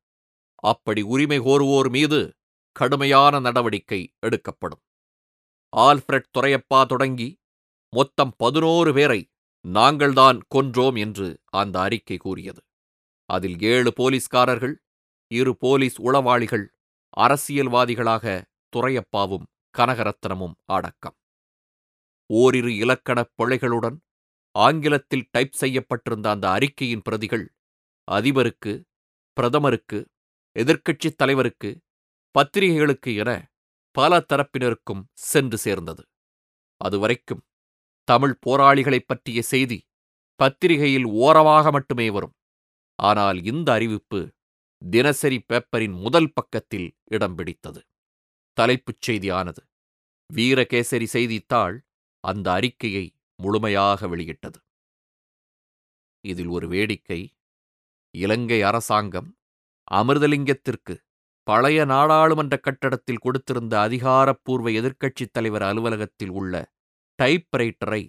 அப்படி 0.55 1.03
உரிமை 1.03 1.41
கோருவோர் 1.41 1.91
மீது 1.91 2.37
கடுமையான 2.73 3.41
நடவடிக்கை 3.41 4.15
எடுக்கப்படும். 4.19 4.83
ஆல்ஃபிரட் 5.77 6.31
துரையப்பா 6.39 6.87
தொடங்கி 6.87 7.29
மொத்தம் 7.93 8.33
பதினோரு 8.37 8.95
பேரை 8.95 9.21
நாங்கள்தான் 9.69 10.41
கொன்றோம் 10.55 10.99
என்று 10.99 11.41
அந்த 11.45 11.81
அறிக்கை 11.81 12.17
கூறியது. 12.17 12.63
அதில் 13.27 13.61
ஏழு 13.61 13.93
போலீஸ்காரர்கள் 13.93 14.75
இரு 15.27 15.57
போலீஸ் 15.57 16.01
உளவாளிகள் 16.01 16.67
அரசியல்வாதிகளாக 17.17 18.43
துரையப்பாவும் 18.77 19.47
கனகரத்னமும் 19.79 20.55
அடக்கம். 20.65 21.17
ஓரிரு 22.27 22.77
இலக்கணப் 22.77 23.33
பிழைகளுடன் 23.37 23.97
ஆங்கிலத்தில் 24.51 25.29
டைப் 25.31 25.53
செய்யப்பட்டிருந்த 25.53 26.31
அந்த 26.31 26.51
அறிக்கையின் 26.51 27.03
பிரதிகள் 27.03 27.55
அதிபருக்கு 28.11 28.85
பிரதமருக்கு 29.33 30.09
எதிர்க்கட்சித் 30.59 31.17
தலைவருக்கு 31.17 31.81
பத்திரிகைகளுக்கு 32.31 33.15
என 33.15 33.53
பல 33.91 34.25
தரப்பினருக்கும் 34.29 35.05
சென்று 35.13 35.59
சேர்ந்தது. 35.59 36.05
அதுவரைக்கும் 36.77 37.43
தமிழ் 38.09 38.39
போராளிகளைப் 38.47 39.07
பற்றிய 39.07 39.43
செய்தி 39.43 39.79
பத்திரிகையில் 40.41 41.05
ஓரமாக 41.19 41.71
மட்டுமே 41.71 42.11
வரும். 42.11 42.35
ஆனால் 42.99 43.43
இந்த 43.45 43.73
அறிவிப்பு 43.73 44.21
தினசரி 44.83 45.39
பேப்பரின் 45.41 45.97
முதல் 46.01 46.33
பக்கத்தில் 46.33 46.89
இடம் 47.11 47.35
பிடித்தது. 47.35 47.81
தலைப்புச் 48.57 49.11
செய்தியானது. 49.11 49.63
வீரகேசரி 50.31 51.07
செய்தித்தாள் 51.07 51.77
அந்த 52.25 52.53
அறிக்கையை 52.53 53.07
முழுமையாக 53.39 54.09
வெளியிட்டது. 54.09 54.59
இதில் 56.25 56.47
ஒரு 56.47 56.69
வேடிக்கை. 56.69 57.21
இலங்கை 58.15 58.63
அரசாங்கம் 58.63 59.31
அமிர்தலிங்கத்திற்கு 59.91 60.95
பழைய 61.47 61.85
நாடாளுமன்ற 61.85 62.55
கட்டடத்தில் 62.57 63.25
கொடுத்திருந்த 63.25 63.75
அதிகாரப்பூர்வ 63.81 64.69
எதிர்க்கட்சித் 64.71 65.33
தலைவர் 65.33 65.63
அலுவலகத்தில் 65.63 66.31
உள்ள 66.31 66.55
டைப்ரைட்டரை 67.23 68.03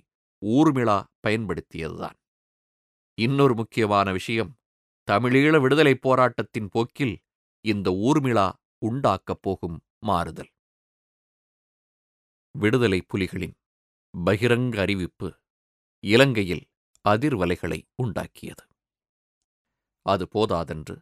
ஊர்மிளா 0.46 1.04
பயன்படுத்தியதுதான். 1.28 2.18
இன்னொரு 3.18 3.56
முக்கியமான 3.56 4.12
விஷயம் 4.12 4.58
தமிழீழ 5.12 5.62
விடுதலைப் 5.62 6.02
போராட்டத்தின் 6.02 6.70
போக்கில் 6.70 7.16
இந்த 7.66 7.92
ஊர்மிளா 7.92 8.48
உண்டாக்கப் 8.86 9.42
போகும் 9.42 9.78
மாறுதல். 10.00 10.52
விடுதலை 12.56 13.06
புலிகளின் 13.14 13.56
பகிரங்க 14.26 14.78
அறிவிப்பு 14.80 15.28
இலங்கையில் 16.04 16.66
அதிர்வலைகளை 17.10 17.80
உண்டாக்கியது. 18.04 18.66
அது 20.06 20.28
போதாதென்று 20.28 20.96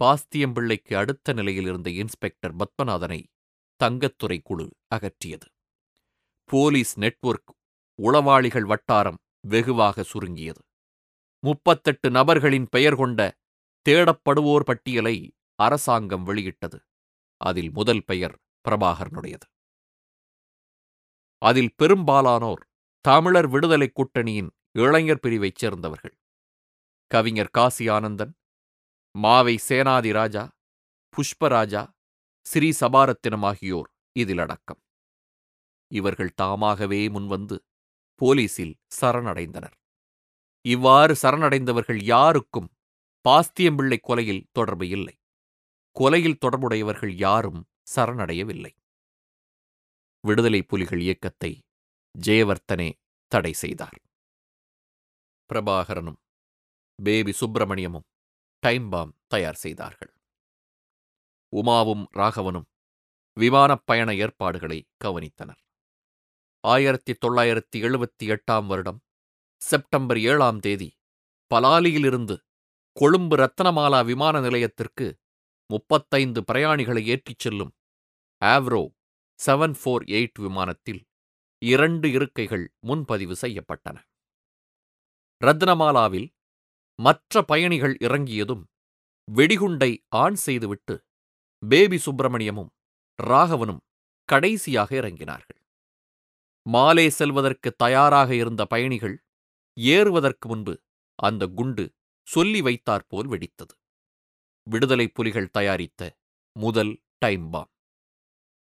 பாஸ்தியம்பிள்ளைக்கு 0.00 0.94
அடுத்த 0.94 1.32
நிலையில் 1.32 1.66
இருந்த 1.66 1.90
இன்ஸ்பெக்டர் 1.90 2.54
பத்மநாதனை 2.56 3.20
தங்கத்துறை 3.80 4.38
குழு 4.42 4.66
அகற்றியது. 4.94 5.48
போலீஸ் 6.50 6.94
நெட்வொர்க் 6.98 7.50
உளவாளிகள் 7.98 8.66
வட்டாரம் 8.72 9.18
வெகுவாக 9.44 10.02
சுருங்கியது. 10.02 10.62
முப்பத்தெட்டு 11.42 12.08
நபர்களின் 12.10 12.66
பெயர் 12.70 12.96
கொண்ட 12.96 13.20
தேடப்படுவோர் 13.86 14.64
பட்டியலை 14.64 15.16
அரசாங்கம் 15.58 16.22
வெளியிட்டது. 16.22 16.78
அதில் 17.40 17.70
முதல் 17.70 18.04
பெயர் 18.04 18.34
பிரபாகரனுடையது. 18.64 19.46
அதில் 21.42 21.72
பெரும்பாலானோர் 21.76 22.62
தமிழர் 23.04 23.48
விடுதலை 23.48 23.88
கூட்டணியின் 23.88 24.50
இளைஞர் 24.78 25.22
பிரிவைச் 25.22 25.60
சேர்ந்தவர்கள். 25.62 26.14
கவிஞர் 27.10 27.52
காசி 27.52 27.88
ஆனந்தன் 27.88 28.34
மாவை 29.14 29.56
சேனாதி 29.68 30.12
ராஜா 30.12 30.44
புஷ்பராஜா 31.14 31.82
ஸ்ரீ 32.46 32.68
சபாரத்தினம் 32.80 33.44
ஆகியோர் 33.50 33.90
இதில் 34.16 34.38
அடக்கம். 34.38 34.80
இவர்கள் 35.92 36.34
தாமாகவே 36.34 37.08
முன்வந்து 37.08 37.58
போலீசில் 38.14 38.80
சரணடைந்தனர். 39.00 39.72
இவ்வாறு 40.64 41.16
சரணடைந்தவர்கள் 41.22 42.02
யாருக்கும் 42.04 42.68
பாஸ்தியம்பிள்ளை 43.28 43.98
கொலையில் 44.00 44.48
தொடர்பு 44.52 44.88
இல்லை. 44.88 45.20
கொலையில் 46.00 46.38
தொடர்புடையவர்கள் 46.38 47.12
யாரும் 47.16 47.68
சரணடையவில்லை. 47.96 48.72
விடுதலை 50.20 50.62
புலிகள் 50.62 51.00
இயக்கத்தை 51.00 51.62
ஜெயவர்த்தனே 52.26 52.92
தடை 53.26 53.52
செய்தார். 53.52 53.98
பிரபாகரனும் 55.48 56.20
பேபி 57.02 57.32
சுப்பிரமணியமும் 57.40 58.08
டைம் 58.58 58.88
பாம் 58.88 59.12
தயார் 59.26 59.54
செய்தார்கள். 59.54 60.12
உமாவும் 61.56 62.04
ராகவனும் 62.16 62.68
விமானப் 63.40 63.86
பயண 63.86 64.14
ஏற்பாடுகளை 64.14 64.78
கவனித்தனர். 65.04 65.60
ஆயிரத்தி 66.64 67.12
தொள்ளாயிரத்தி 67.14 67.78
எழுபத்தி 67.82 68.24
எட்டாம் 68.34 68.66
வருடம் 68.66 68.98
செப்டம்பர் 69.62 70.20
ஏழாம் 70.22 70.60
தேதி 70.60 70.88
பலாலியிலிருந்து 71.50 72.34
கொழும்பு 72.96 73.36
ரத்னமாலா 73.36 74.00
விமான 74.04 74.40
நிலையத்திற்கு 74.40 75.06
முப்பத்தைந்து 75.70 76.40
பிரயாணிகளை 76.52 77.02
ஏற்றிச் 77.06 77.38
செல்லும் 77.38 77.72
ஆவ்ரோ 78.42 78.82
செவன் 79.40 79.76
ஃபோர் 79.80 80.04
எயிட் 80.10 80.40
விமானத்தில் 80.40 81.02
இரண்டு 81.62 82.06
இருக்கைகள் 82.08 82.64
முன்பதிவு 82.80 83.34
செய்யப்பட்டன. 83.42 83.96
ரத்னமாலாவில் 85.42 86.28
மற்ற 86.98 87.42
பயணிகள் 87.42 87.96
இறங்கியதும் 88.00 88.64
வெடிகுண்டை 89.28 89.90
ஆன் 90.16 90.38
செய்துவிட்டு 90.46 90.94
பேபி 91.62 91.98
சுப்பிரமணியமும் 92.06 92.70
ராகவனும் 93.18 93.82
கடைசியாக 94.28 94.90
இறங்கினார்கள். 94.96 95.58
மாலே 96.66 97.08
செல்வதற்கு 97.08 97.72
தயாராக 97.74 98.34
இருந்த 98.34 98.62
பயணிகள் 98.66 99.16
ஏறுவதற்கு 99.76 100.48
முன்பு 100.48 100.74
அந்த 101.18 101.46
குண்டு 101.46 101.84
சொல்லி 102.28 102.60
வைத்தாற்போல் 102.62 103.28
வெடித்தது. 103.28 103.74
விடுதலை 104.66 105.08
புலிகள் 105.08 105.50
தயாரித்த 105.50 106.02
முதல் 106.56 106.92
டைம் 107.18 107.50
பாம். 107.50 107.70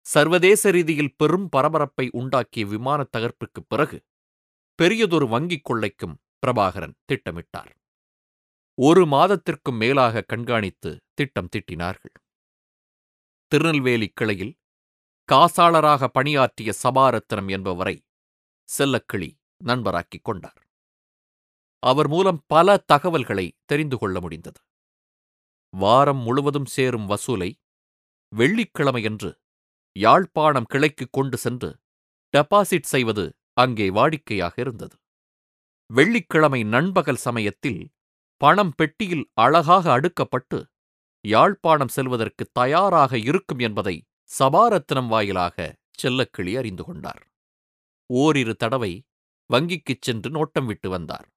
சர்வதேச 0.06 0.72
ரீதியில் 0.72 1.16
பெரும் 1.16 1.50
பரபரப்பை 1.50 2.10
உண்டாக்கிய 2.13 2.63
விமான 2.68 3.08
தகர்ப்புக்கு 3.18 3.62
பிறகு 3.68 3.98
பெரியதொரு 4.80 5.28
வங்கிக் 5.28 5.63
கொள்ளைக்கும் 5.63 6.16
பிரபாகரன் 6.44 6.96
திட்டமிட்டார். 7.06 7.72
ஒரு 8.78 9.06
மாதத்திற்கும் 9.06 9.78
மேலாக 9.78 10.22
கண்காணித்து 10.22 10.92
திட்டம் 11.13 11.50
திட்டினார்கள். 11.56 12.16
திருநெல்வேலி 13.52 14.08
கிளையில் 14.08 14.54
காசாளராக 15.30 16.08
பணியாற்றிய 16.08 16.70
சபாரத்னம் 16.84 17.50
என்பவரை 17.50 17.96
செல்லக்கிளி 18.70 19.30
நண்பராக்கிக் 19.62 20.24
கொண்டார். 20.24 20.60
அவர் 21.84 22.08
மூலம் 22.08 22.39
பல 22.48 22.75
தகவல்களை 22.92 23.46
தெரிந்து 23.65 23.98
கொள்ள 23.98 24.18
முடிந்தது. 24.20 24.60
வாரம் 25.74 26.22
முழுவதும் 26.22 26.70
சேரும் 26.75 27.08
வசூலை 27.12 27.50
வெள்ளிக்கிழமையன்று 28.32 29.32
யாழ்ப்பாணம் 29.96 30.70
கிளைக்கு 30.74 31.06
கொண்டு 31.12 31.38
சென்று 31.38 31.70
டெபாசிட் 32.34 32.92
செய்வது 32.94 33.25
அங்கே 33.53 33.88
வாடிக்கையாக 33.89 34.56
இருந்தது. 34.58 34.96
வெள்ளிக்கிழமை 35.89 36.62
நண்பகல் 36.75 37.24
சமயத்தில் 37.27 37.82
பணம் 38.42 38.74
பெட்டியில் 38.75 39.25
அழகாக 39.42 39.86
அடுக்கப்பட்டு 39.98 40.60
யாழ்ப்பாணம் 41.25 41.94
செல்வதற்கு 41.98 42.44
தயாராக 42.51 43.18
இருக்கும் 43.30 43.62
என்பதை 43.68 43.96
சபாரத்னம் 44.40 45.08
வாயிலாக 45.08 45.75
செல்லக்கிளி 46.04 46.58
அறிந்து 46.58 46.84
கொண்டார். 46.84 47.28
ஓரிரு 48.13 48.56
தடவை 48.56 49.04
வங்கிக்குச் 49.54 50.02
சென்று 50.02 50.30
நோட்டம் 50.30 50.66
விட்டு 50.66 50.90
வந்தார். 50.90 51.28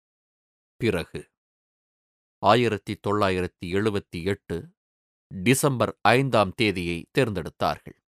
பிறகு 0.77 1.31
ஆயிரத்தி 2.39 3.01
தொள்ளாயிரத்தி 3.07 3.65
எழுபத்தி 3.65 4.25
எட்டு 4.25 4.73
டிசம்பர் 5.35 5.99
ஐந்தாம் 6.03 6.53
தேதியை 6.55 7.07
தேர்ந்தெடுத்தார்கள். 7.19 7.99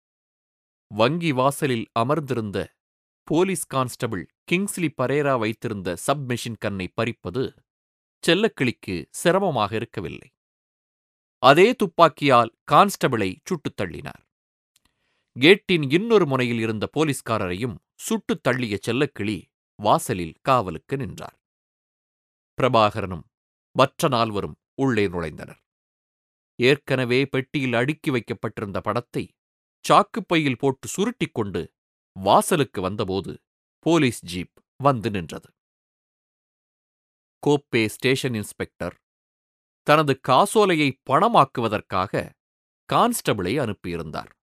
வங்கி 0.94 1.32
வாசலில் 1.32 1.88
அமர்ந்திருந்த 1.92 2.76
போலீஸ் 3.22 3.66
கான்ஸ்டபிள் 3.66 4.26
கிங்ஸ்லி 4.52 4.88
பரேரா 5.02 5.38
வைத்திருந்த 5.38 5.96
சப்மெஷின் 6.06 6.56
கன்னை 6.64 6.86
பறிப்பது 6.94 7.52
செல்லக்கிளிக்கு 8.26 9.06
சிரமமாக 9.10 9.76
இருக்கவில்லை. 9.76 10.32
அதே 11.38 11.74
துப்பாக்கியால் 11.74 12.50
கான்ஸ்டபிளை 12.72 13.36
சுட்டுத் 13.44 13.80
தள்ளினார். 13.82 14.26
கேட்டின் 15.40 15.90
இன்னொரு 15.90 16.26
முனையில் 16.26 16.58
இருந்த 16.58 16.90
போலீஸ்காரரையும் 16.96 17.78
சுட்டுத் 17.94 18.46
தள்ளிய 18.48 18.78
செல்லக்கிளி 18.86 19.44
வாசலில் 19.82 20.34
காவலுக்கு 20.42 20.96
நின்றார். 20.96 21.36
பிரபாகரனும் 22.58 23.22
மற்ற 23.72 24.08
நால்வரும் 24.08 24.56
உள்ளே 24.74 25.08
நுழைந்தனர். 25.08 25.58
ஏற்கனவே 26.54 27.26
பெட்டியில் 27.26 27.72
அடுக்கி 27.72 28.10
வைக்கப்பட்டிருந்த 28.10 28.80
படத்தை 28.80 29.34
சாக்குப்பையில் 29.88 30.58
போட்டு 30.58 30.88
சுருட்டிக் 30.88 31.34
கொண்டு 31.34 31.72
வாசலுக்கு 32.12 32.80
வந்தபோது 32.80 33.40
போலீஸ் 33.78 34.36
ஜீப் 34.36 34.56
வந்து 34.76 35.10
நின்றது. 35.10 35.50
கோப்பே 37.46 37.86
ஸ்டேஷன் 37.86 38.34
இன்ஸ்பெக்டர் 38.34 38.96
தனது 39.82 40.20
காசோலையை 40.20 41.00
பணமாக்குவதற்காக 41.10 42.30
கான்ஸ்டபிளை 42.92 43.54
அனுப்பியிருந்தார். 43.64 44.36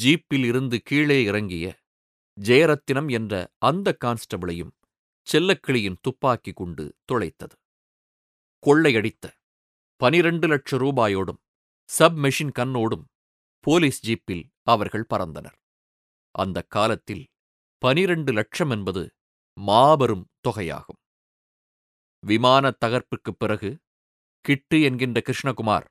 ஜீப்பில் 0.00 0.44
இருந்து 0.44 0.82
கீழே 0.82 1.24
இறங்கிய 1.24 1.82
ஜெயரத்தினம் 2.40 3.10
என்ற 3.10 3.52
அந்த 3.58 3.96
கான்ஸ்டபிளையும் 4.04 4.70
செல்லக்கிளியின் 5.32 5.96
துப்பாக்கி 6.00 6.52
குண்டு 6.52 6.96
துளைத்தது. 7.12 7.56
கொள்ளையடித்த 8.66 9.30
பனிரண்டு 9.96 10.48
லட்சம் 10.48 10.80
ரூபாயோடும் 10.80 11.40
சப் 11.84 12.18
மெஷின் 12.18 12.52
கண்ணோடும் 12.58 13.04
போலீஸ் 13.60 14.08
ஜீப்பில் 14.08 14.44
அவர்கள் 14.62 15.06
பறந்தனர். 15.14 15.58
அந்த 16.30 16.62
காலத்தில் 16.62 17.28
பனிரண்டு 17.78 18.32
லட்சம் 18.32 18.70
என்பது 18.70 19.12
மாபெரும் 19.60 20.28
தொகையாகும். 20.48 21.00
விமான 22.20 22.74
தகர்ப்புக்குப் 22.84 23.38
பிறகு 23.38 23.78
கிட்டு 24.40 24.80
என்கின்ற 24.80 25.22
கிருஷ்ணகுமார் 25.26 25.86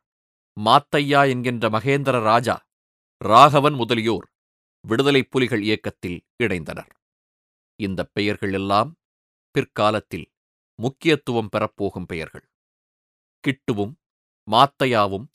மாத்தையா 0.60 1.30
என்கின்ற 1.30 1.70
மகேந்திர 1.70 2.12
ராஜா 2.12 2.70
ராகவன் 3.24 3.74
முதலியோர் 3.74 4.34
விடுதலைப் 4.82 5.32
புலிகள் 5.32 5.62
இயக்கத்தில் 5.62 6.26
இணைந்தனர். 6.44 6.90
இந்த 7.76 8.04
பெயர்கள் 8.04 8.54
எல்லாம் 8.54 9.00
பிற்காலத்தில் 9.52 10.32
முக்கியத்துவம் 10.76 11.50
பெறப்போகும் 11.58 12.06
பெயர்கள். 12.06 12.50
கிட்டுவும் 13.48 13.94
மாத்தையாவும் 14.52 15.26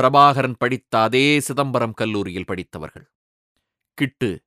பிரபாகரன் 0.00 0.54
படித்த 0.58 1.02
அதே 1.02 1.40
சிதம்பரம் 1.40 1.92
கல்லூரியில் 1.92 2.44
படித்தவர்கள். 2.44 3.10
கிட்டு 3.94 4.44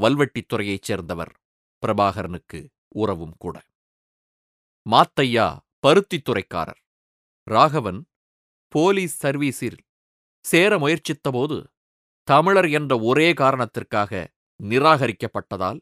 வல்வெட்டித்துறையைச் 0.00 0.82
சேர்ந்தவர் 0.82 1.40
பிரபாகரனுக்கு 1.86 2.68
உறவும் 2.88 3.34
கூட. 3.38 3.66
மாத்தையா 4.90 5.58
பருத்தித்துறைக்காரர் 5.86 6.82
ராகவன் 7.42 8.06
போலீஸ் 8.68 9.26
சர்வீஸில் 9.26 9.78
சேர 10.40 10.78
முயற்சித்தபோது 10.78 11.71
தமிழர் 12.28 12.70
என்ற 12.70 12.98
ஒரே 12.98 13.32
காரணத்திற்காக 13.34 14.12
நிராகரிக்கப்பட்டதால் 14.62 15.80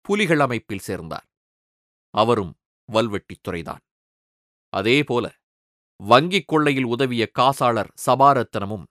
புலிகள் 0.00 0.40
அமைப்பில் 0.40 0.78
சேர்ந்தார். 0.78 1.26
அவரும் 2.14 2.52
வல்வெட்டித்துறைதான் 2.92 3.82
அதேபோல 4.72 5.26
வங்கிக் 6.00 6.44
கொள்ளையில் 6.46 6.84
உதவிய 6.84 7.30
காசாளர் 7.38 7.92
சபாரத்தனமும் 8.06 8.86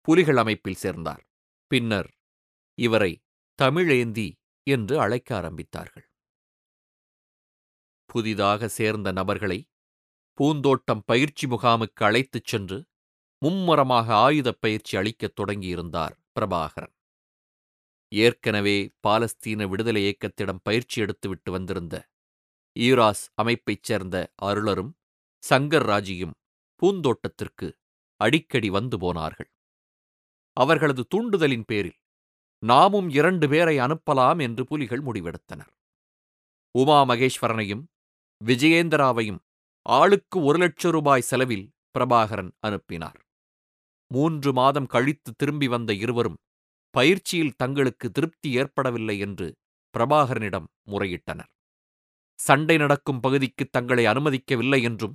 புலிகள் 0.00 0.36
அமைப்பில் 0.36 0.74
சேர்ந்தார். 0.74 1.22
பின்னர் 1.70 2.08
இவரை 2.78 3.12
தமிழேந்தி 3.58 4.28
என்று 4.66 5.00
அழைக்க 5.00 5.40
ஆரம்பித்தார்கள். 5.40 6.06
புதிதாக 8.10 8.68
சேர்ந்த 8.68 9.12
நபர்களை 9.12 9.58
பூந்தோட்டம் 10.38 11.02
பயிற்சி 11.06 11.46
முகாமுக்கு 11.46 12.04
அழைத்துச் 12.04 12.44
சென்று 12.44 12.78
மும்முரமாக 13.42 14.14
ஆயுதப் 14.16 14.60
பயிற்சி 14.60 14.96
அளிக்கத் 14.96 15.36
தொடங்கியிருந்தார் 15.40 16.16
பிரபாகரன். 16.40 16.94
ஏற்கனவே 18.12 18.76
பாலஸ்தீன 19.08 19.68
விடுதலை 19.68 20.02
இயக்கத்திடம் 20.02 20.62
பயிற்சி 20.62 21.02
எடுத்துவிட்டு 21.02 21.50
வந்திருந்த 21.50 22.08
ஈராஸ் 22.76 23.24
அமைப்பைச் 23.34 23.82
சேர்ந்த 23.82 24.16
அருளரும் 24.42 24.92
சங்கர் 25.42 25.86
ராஜியும் 25.92 26.34
பூந்தோட்டத்திற்கு 26.82 27.68
அடிக்கடி 28.20 28.70
வந்து 28.70 28.98
போனார்கள். 28.98 29.50
அவர்களது 30.56 31.02
தூண்டுதலின் 31.14 31.66
பேரில் 31.66 31.98
நாமும் 32.62 33.08
இரண்டு 33.10 33.48
பேரை 33.48 33.78
அனுப்பலாம் 33.78 34.40
என்று 34.40 34.66
புலிகள் 34.66 35.02
முடிவெடுத்தனர். 35.02 35.70
உமா 36.74 36.98
மகேஸ்வரனையும் 37.04 37.84
விஜயேந்திராவையும் 38.40 39.40
ஆளுக்கு 39.86 40.42
ஒரு 40.42 40.58
லட்சம் 40.58 40.92
ரூபாய் 40.92 41.20
செலவில் 41.20 41.66
பிரபாகரன் 41.94 42.50
அனுப்பினார். 42.58 43.18
மூன்று 44.10 44.52
மாதம் 44.52 44.86
கழித்து 44.86 45.30
திரும்பி 45.36 45.68
வந்த 45.68 45.92
இருவரும் 45.94 46.40
பயிற்சியில் 46.94 47.56
தங்களுக்கு 47.56 48.10
திருப்தி 48.10 48.48
ஏற்படவில்லை 48.52 49.18
என்று 49.18 49.46
பிரபாகரனிடம் 49.94 50.66
முறையிட்டனர். 50.90 51.50
சண்டை 52.38 52.76
நடக்கும் 52.76 53.20
பகுதிக்கு 53.20 53.64
தங்களை 53.70 54.04
அனுமதிக்கவில்லை 54.06 54.80
என்றும் 54.82 55.14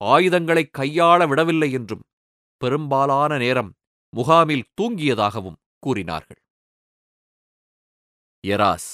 ஆயுதங்களை 0.00 0.64
கையாள 0.78 1.20
விடவில்லை 1.26 1.72
என்றும் 1.72 2.04
பெரும்பாலான 2.60 3.32
நேரம் 3.36 3.70
முகாமில் 4.12 4.68
தூங்கியதாகவும் 4.80 5.60
கூறினார்கள். 5.78 6.40
எராஸ் 8.44 8.90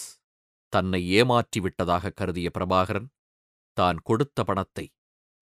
தன்னை 0.72 1.00
ஏமாற்றிவிட்டதாக 1.20 2.12
கருதிய 2.20 2.48
பிரபாகரன் 2.58 3.08
தான் 3.76 3.98
கொடுத்த 4.02 4.44
பணத்தை 4.44 4.86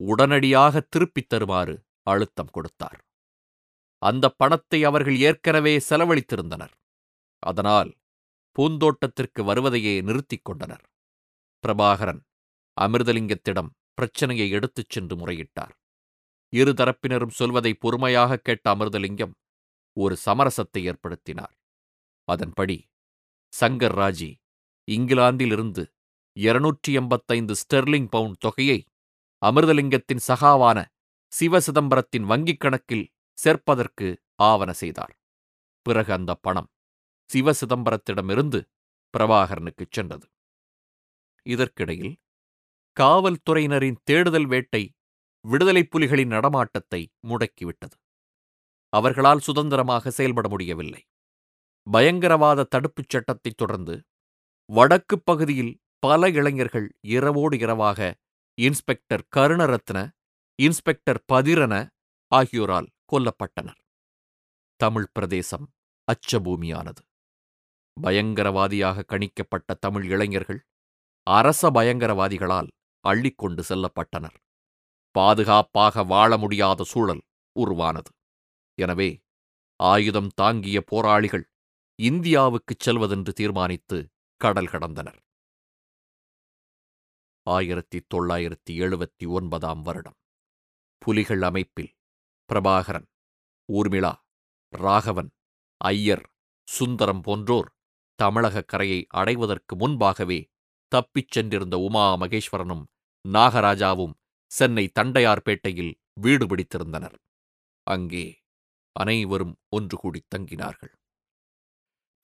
உடனடியாக 0.01 0.81
திருப்பித் 0.81 1.29
தருமாறு 1.29 1.75
அழுத்தம் 2.03 2.53
கொடுத்தார். 2.53 3.01
அந்த 4.03 4.27
பணத்தை 4.31 4.79
அவர்கள் 4.85 5.19
ஏற்கனவே 5.21 5.75
செலவழித்திருந்தனர். 5.89 6.75
அதனால் 7.43 7.91
பூந்தோட்டத்திற்கு 8.59 9.41
வருவதையே 9.45 9.95
நிறுத்திக் 10.01 10.45
கொண்டனர். 10.45 10.85
பிரபாகரன் 11.65 12.23
அமிர்தலிங்கத்திடம் 12.77 13.71
பிரச்சனையை 13.95 14.51
எடுத்துச் 14.51 14.91
சென்று 14.91 15.15
முறையிட்டார். 15.17 15.75
இரு 16.53 16.73
தரப்பினரும் 16.73 17.37
சொல்வதை 17.41 17.73
பொறுமையாக 17.75 18.39
கேட்ட 18.39 18.75
அமிர்தலிங்கம் 18.75 19.35
ஒரு 19.97 20.15
சமரசத்தை 20.27 20.81
ஏற்படுத்தினார். 20.91 21.55
அதன்படி 22.29 22.77
சங்கர் 23.53 23.97
ராஜி 24.01 24.31
இங்கிலாந்திலிருந்து 24.89 25.83
இருநூற்றி 26.37 26.91
எண்பத்தைந்து 26.93 27.55
ஸ்டெர்லிங் 27.63 28.09
பவுண்ட் 28.09 28.39
தொகையை 28.39 28.79
அமிர்தலிங்கத்தின் 29.43 30.23
சகாவான 30.29 30.79
சிவசிதம்பரத்தின் 31.33 32.29
வங்கிக் 32.31 32.63
கணக்கில் 32.65 33.07
சேர்ப்பதற்கு 33.41 34.07
ஆவன 34.43 34.71
செய்தார். 34.73 35.15
பிறகு 35.87 36.13
அந்த 36.13 36.33
பணம் 36.41 36.69
சிவசிதம்பரத்திடமிருந்து 37.31 38.61
பிரபாகரனுக்குச் 39.15 39.93
சென்றது. 39.93 40.27
இதற்கிடையில் 41.47 42.15
காவல்துறையினரின் 42.97 44.01
தேடுதல் 44.05 44.47
வேட்டை 44.47 44.83
விடுதலைப் 45.45 45.91
புலிகளின் 45.93 46.33
நடமாட்டத்தை 46.33 47.01
முடக்கிவிட்டது. 47.29 47.97
அவர்களால் 48.93 49.39
சுதந்திரமாக 49.39 50.11
செயல்பட 50.11 50.47
முடியவில்லை. 50.49 51.03
பயங்கரவாத 51.87 52.67
தடுப்புச் 52.75 53.13
சட்டத்தைத் 53.13 53.57
தொடர்ந்து 53.57 53.95
வடக்குப் 54.71 55.25
பகுதியில் 55.25 55.73
பல 56.03 56.29
இளைஞர்கள் 56.31 56.87
இரவோடு 57.09 57.57
இரவாக 57.59 58.01
இன்ஸ்பெக்டர் 58.59 59.25
கருணரத்ன 59.37 59.99
இன்ஸ்பெக்டர் 60.59 61.21
பதிரன 61.33 61.75
ஆகியோரால் 62.33 62.89
கொல்லப்பட்டனர். 63.13 63.81
தமிழ் 64.77 65.07
பிரதேசம் 65.13 65.73
அச்சபூமியானது. 66.13 67.03
பயங்கரவாதியாக 68.01 69.05
கணிக்கப்பட்ட 69.09 69.75
தமிழ் 69.81 70.05
இளைஞர்கள் 70.05 70.67
அரச 71.23 71.71
பயங்கரவாதிகளால் 71.71 72.71
அள்ளிக்கொண்டு 73.09 73.63
செல்லப்பட்டனர். 73.69 74.37
பாதுகாப்பாக 75.11 76.05
வாழ 76.05 76.37
முடியாத 76.37 76.85
சூழல் 76.85 77.23
உருவானது. 77.53 78.11
எனவே 78.75 79.21
ஆயுதம் 79.77 80.31
தாங்கிய 80.35 80.83
போராளிகள் 80.87 81.51
இந்தியாவுக்குச் 82.03 82.81
செல்வதென்று 82.85 83.33
தீர்மானித்து 83.33 84.09
கடல் 84.37 84.67
கடந்தனர். 84.67 85.19
ஆயிரத்தி 87.43 88.07
தொள்ளாயிரத்தி 88.15 88.71
எழுபத்தி 88.71 89.27
ஒன்பதாம் 89.27 89.83
வருடம். 89.83 90.17
புலிகள் 90.99 91.43
அமைப்பில் 91.43 91.95
பிரபாகரன் 92.51 93.07
ஊர்மிளா 93.69 94.13
ராகவன் 94.73 95.29
ஐயர் 95.81 96.25
சுந்தரம் 96.69 97.21
போன்றோர் 97.21 97.69
தமிழக 98.19 98.63
கரையை 98.63 99.07
அடைவதற்கு 99.09 99.77
முன்பாகவே 99.77 100.39
தப்பிச் 100.93 101.31
சென்றிருந்த 101.31 101.79
உமா 101.79 102.17
மகேஸ்வரனும் 102.21 102.83
நாகராஜாவும் 103.29 104.15
சென்னை 104.51 104.85
தண்டையார்பேட்டையில் 105.01 105.93
வீடு 106.13 106.47
பிடித்திருந்தனர். 106.47 107.17
அங்கே 107.87 108.27
அனைவரும் 108.97 109.55
ஒன்று 109.69 109.97
கூடி 109.97 110.23
தங்கினார்கள். 110.35 110.93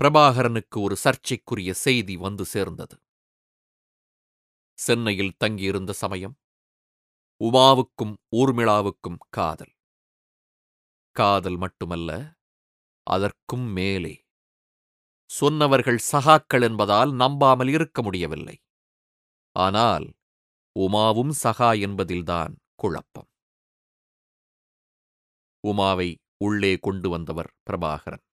பிரபாகரனுக்கு 0.01 0.81
ஒரு 0.81 0.97
சர்ச்சைக்குரிய 0.97 1.73
செய்தி 1.75 2.17
வந்து 2.17 2.45
சேர்ந்தது. 2.45 2.97
சென்னையில் 4.79 5.37
தங்கியிருந்த 5.37 5.93
சமயம் 5.93 6.37
உமாவுக்கும் 7.41 8.15
ஊர்மிளாவுக்கும் 8.37 9.23
காதல். 9.31 9.76
காதல் 11.17 11.57
மட்டுமல்ல 11.57 12.11
அதற்கும் 13.07 13.67
மேலே. 13.73 14.15
சொன்னவர்கள் 15.31 16.01
சகாக்கள் 16.13 16.65
என்பதால் 16.69 17.13
நம்பாமல் 17.13 17.69
இருக்க 17.69 18.03
முடியவில்லை. 18.03 18.57
ஆனால் 19.57 20.07
உமாவும் 20.77 21.33
சகா 21.45 21.71
என்பதில்தான் 21.81 22.55
குழப்பம். 22.75 23.29
உமாவை 25.65 26.09
உள்ளே 26.45 26.73
கொண்டு 26.79 27.09
வந்தவர் 27.09 27.51
பிரபாகரன். 27.67 28.25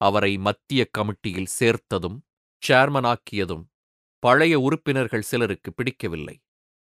அவரை 0.00 0.32
மத்திய 0.38 0.82
கமிட்டியில் 0.98 1.54
சேர்த்ததும் 1.58 2.18
சேர்மனாக்கியதும் 2.62 3.64
பழைய 4.22 4.54
உறுப்பினர்கள் 4.60 5.28
சிலருக்கு 5.30 5.70
பிடிக்கவில்லை. 5.72 6.36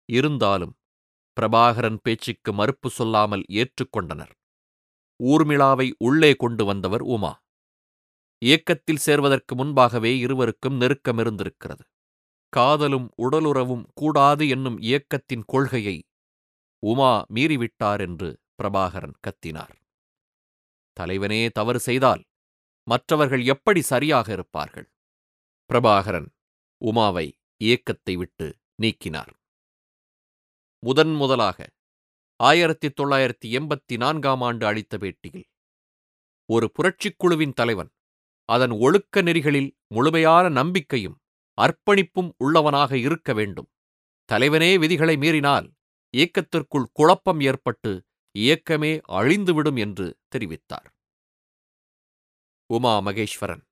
இருந்தாலும் 0.09 0.75
பிரபாகரன் 1.37 1.99
பேச்சுக்கு 2.03 2.51
மறுப்பு 2.53 2.89
சொல்லாமல் 2.91 3.45
ஏற்றுக்கொண்டனர். 3.53 4.35
ஊர்மிளாவை 5.23 5.87
உள்ளே 5.99 6.33
கொண்டு 6.35 6.65
வந்தவர் 6.65 7.05
உமா. 7.15 7.33
இயக்கத்தில் 8.43 9.05
சேர்வதற்கு 9.07 9.55
முன்பாகவே 9.55 10.13
இருவருக்கும் 10.19 10.77
நெருக்கமிருந்திருக்கிறது 10.81 11.85
காதலும் 12.53 13.09
உடலுறவும் 13.17 13.85
கூடாது 13.95 14.49
என்னும் 14.49 14.79
இயக்கத்தின் 14.81 15.45
கொள்கையை 15.47 15.97
உமா 16.83 17.13
மீறிவிட்டார் 17.35 18.01
என்று 18.01 18.29
பிரபாகரன் 18.59 19.17
கத்தினார். 19.27 19.75
தலைவனே 20.97 21.41
தவறு 21.51 21.81
செய்தால் 21.81 22.23
மற்றவர்கள் 22.87 23.45
எப்படி 23.45 23.81
சரியாக 23.83 24.33
இருப்பார்கள்? 24.33 24.89
பிரபாகரன் 25.71 26.29
உமாவை 26.81 27.27
இயக்கத்தை 27.61 28.17
விட்டு 28.17 28.49
நீக்கினார். 28.83 29.33
முதன் 30.83 31.15
முதலாக 31.15 31.59
ஆயிரத்தி 32.41 32.89
தொள்ளாயிரத்தி 32.89 33.49
எண்பத்தி 33.59 33.95
நான்காம் 33.97 34.41
ஆண்டு 34.41 34.65
அளித்த 34.67 34.95
பேட்டியில் 34.99 35.47
ஒரு 36.49 36.67
புரட்சிக் 36.73 37.19
குழுவின் 37.19 37.53
தலைவன் 37.53 37.91
அதன் 38.49 38.71
ஒழுக்க 38.71 39.23
நெறிகளில் 39.23 39.71
முழுமையான 39.87 40.49
நம்பிக்கையும் 40.49 41.19
அர்ப்பணிப்பும் 41.59 42.31
உள்ளவனாக 42.37 42.93
இருக்க 42.97 43.33
வேண்டும். 43.33 43.69
தலைவனே 44.29 44.79
விதிகளை 44.79 45.17
மீறினால் 45.17 45.67
இயக்கத்திற்குள் 46.15 46.89
குழப்பம் 46.93 47.41
ஏற்பட்டு 47.41 47.93
இயக்கமே 48.35 48.93
அழிந்துவிடும் 49.09 49.79
என்று 49.79 50.07
தெரிவித்தார். 50.33 50.89
உமா 52.71 52.95
மகேஸ்வரன் 53.01 53.63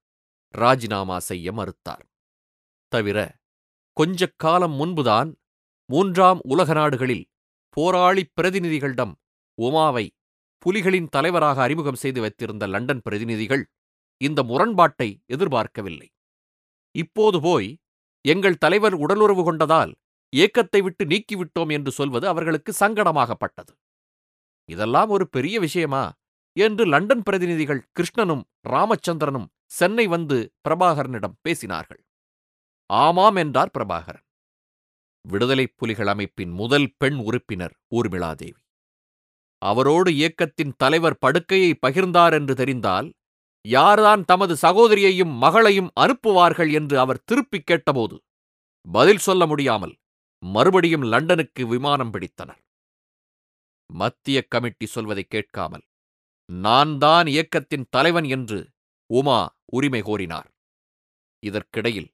ராஜினாமா 0.54 1.18
செய்ய 1.18 1.52
மறுத்தார். 1.52 2.04
தவிர 2.92 3.18
கொஞ்ச 3.96 4.30
காலம் 4.36 4.72
முன்புதான் 4.72 5.30
மூன்றாம் 5.90 6.40
உலக 6.42 6.72
நாடுகளில் 6.72 7.24
போராளி 7.78 8.22
பிரதிநிதிகளிடம் 8.36 9.12
உமாவை 9.54 10.10
புலிகளின் 10.62 11.08
தலைவராக 11.08 11.62
அறிமுகம் 11.62 11.94
செய்து 11.94 12.20
வைத்திருந்த 12.20 12.66
லண்டன் 12.66 13.02
பிரதிநிதிகள் 13.02 13.62
இந்த 14.16 14.42
முரண்பாட்டை 14.42 15.22
எதிர்பார்க்கவில்லை. 15.26 16.08
இப்போது 16.94 17.40
போய் 17.40 17.78
எங்கள் 18.24 18.56
தலைவர் 18.56 18.92
உடலுறவு 18.94 19.42
கொண்டதால் 19.42 19.92
இயக்கத்தை 20.32 20.80
விட்டு 20.80 21.04
நீக்கிவிட்டோம் 21.04 21.72
என்று 21.72 21.90
சொல்வது 21.90 22.28
அவர்களுக்கு 22.28 22.74
சங்கடமாகப்பட்டது. 22.80 23.72
இதெல்லாம் 24.68 25.08
ஒரு 25.08 25.28
பெரிய 25.28 25.60
விஷயமா? 25.60 26.12
என்று 26.56 26.86
லண்டன் 26.86 27.22
பிரதிநிதிகள் 27.22 27.86
கிருஷ்ணனும் 27.92 28.44
ராமச்சந்திரனும் 28.68 29.48
சென்னை 29.66 30.06
வந்து 30.06 30.52
பிரபாகரனிடம் 30.68 31.38
பேசினார்கள். 31.48 32.02
ஆமாம் 32.86 33.36
என்றார் 33.36 33.74
பிரபாகரன். 33.78 34.26
விடுதலைப் 35.24 35.74
புலிகள் 35.76 36.06
அமைப்பின் 36.06 36.50
முதல் 36.50 36.94
பெண் 36.96 37.18
உறுப்பினர் 37.18 37.74
ஊர்மிளாதேவி. 37.94 38.58
அவரோடு 39.62 40.14
இயக்கத்தின் 40.14 40.74
தலைவர் 40.76 41.18
படுக்கையை 41.18 41.78
பகிர்ந்தார் 41.86 42.32
என்று 42.32 42.54
தெரிந்தால் 42.54 43.08
யார்தான் 43.64 44.24
தமது 44.24 44.54
சகோதரியையும் 44.62 45.32
மகளையும் 45.36 45.90
அனுப்புவார்கள் 46.00 46.72
என்று 46.72 46.98
அவர் 46.98 47.24
திருப்பிக் 47.24 47.66
கேட்டபோது 47.66 48.16
பதில் 48.86 49.18
சொல்ல 49.18 49.46
முடியாமல் 49.46 49.94
மறுபடியும் 50.42 51.02
லண்டனுக்கு 51.02 51.66
விமானம் 51.66 52.12
பிடித்தனர். 52.12 52.60
மத்திய 53.90 54.38
கமிட்டி 54.42 54.86
சொல்வதை 54.86 55.24
கேட்காமல் 55.24 55.84
நான் 56.48 56.98
தான் 56.98 57.26
இயக்கத்தின் 57.26 57.86
தலைவன் 57.90 58.24
என்று 58.24 58.58
உமா 59.10 59.40
உரிமை 59.72 60.02
கோரினார். 60.02 60.48
இதற்கிடையில் 61.42 62.10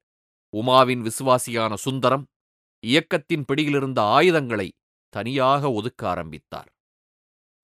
உமாவின் 0.53 1.03
விசுவாசியான 1.09 1.75
சுந்தரம் 1.75 2.25
இயக்கத்தின் 2.85 3.45
பிடியிலிருந்த 3.45 4.01
ஆயுதங்களை 4.17 4.69
தனியாக 5.13 5.71
ஒதுக்க 5.73 6.01
ஆரம்பித்தார். 6.09 6.71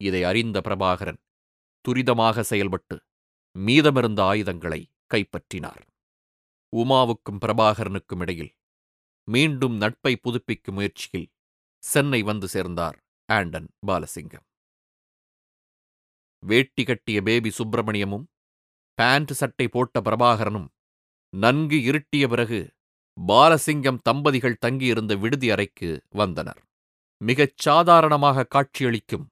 இதை 0.00 0.20
அறிந்த 0.24 0.58
பிரபாகரன் 0.66 1.20
துரிதமாக 1.84 2.40
செயல்பட்டு 2.40 2.96
மீதமிருந்த 3.56 4.20
ஆயுதங்களை 4.22 4.80
கைப்பற்றினார். 5.14 5.82
உமாவுக்கும் 6.72 7.40
பிரபாகரனுக்கும் 7.44 8.20
இடையில் 8.20 8.52
மீண்டும் 9.28 9.76
நட்பை 9.76 10.12
புதுப்பிக்கும் 10.16 10.74
முயற்சியில் 10.74 11.28
சென்னை 11.82 12.20
வந்து 12.22 12.46
சேர்ந்தார் 12.48 12.96
ஆண்டன் 13.28 13.68
பாலசிங்கம். 13.86 14.46
வேட்டி 16.42 16.82
கட்டிய 16.84 17.18
பேபி 17.22 17.50
சுப்பிரமணியமும் 17.58 18.26
பேண்ட் 18.98 19.32
சட்டை 19.32 19.66
போட்ட 19.68 20.00
பிரபாகரனும் 20.00 20.68
நன்கு 21.32 21.78
இருட்டிய 21.82 22.24
பிறகு 22.28 22.60
பாலசிங்கம் 23.16 24.00
தம்பதிகள் 24.02 24.60
தங்கியிருந்த 24.60 25.14
விடுதி 25.14 25.50
அறைக்கு 25.50 25.90
வந்தனர். 26.10 26.60
மிகச் 27.20 27.56
சாதாரணமாக 27.56 28.46
காட்சியளிக்கும் 28.46 29.26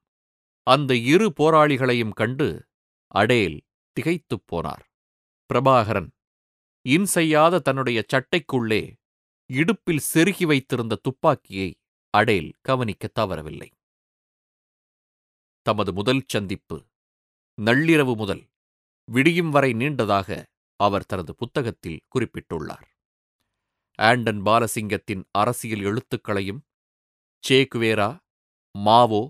அந்த 0.66 0.92
இரு 1.12 1.32
போராளிகளையும் 1.40 2.12
கண்டு 2.12 2.48
அடேல் 3.14 3.58
திகைத்துப் 3.96 4.46
போனார். 4.50 4.84
பிரபாகரன் 5.50 6.10
இன்செய்யாத 6.86 7.58
தன்னுடைய 7.58 7.98
சட்டைக்குள்ளே 8.12 8.82
இடுப்பில் 9.50 10.04
செருகி 10.12 10.44
வைத்திருந்த 10.46 11.00
துப்பாக்கியை 11.02 11.70
அடேல் 12.14 12.50
கவனிக்க 12.60 13.10
தவறவில்லை. 13.20 13.70
தமது 15.66 15.90
முதல் 15.92 16.22
சந்திப்பு 16.26 16.76
நள்ளிரவு 17.58 18.14
முதல் 18.16 18.44
விடியும் 19.08 19.50
வரை 19.50 19.70
நீண்டதாக 19.72 20.28
அவர் 20.80 21.06
தனது 21.06 21.32
புத்தகத்தில் 21.34 22.00
குறிப்பிட்டுள்ளார். 22.14 22.86
ஆண்டன் 23.98 24.40
பாலசிங்கத்தின் 24.46 25.22
அரசியல் 25.32 25.84
எழுத்துக்களையும் 25.90 26.60
சேக்குவேரா 27.44 28.10
மாவோ 28.74 29.22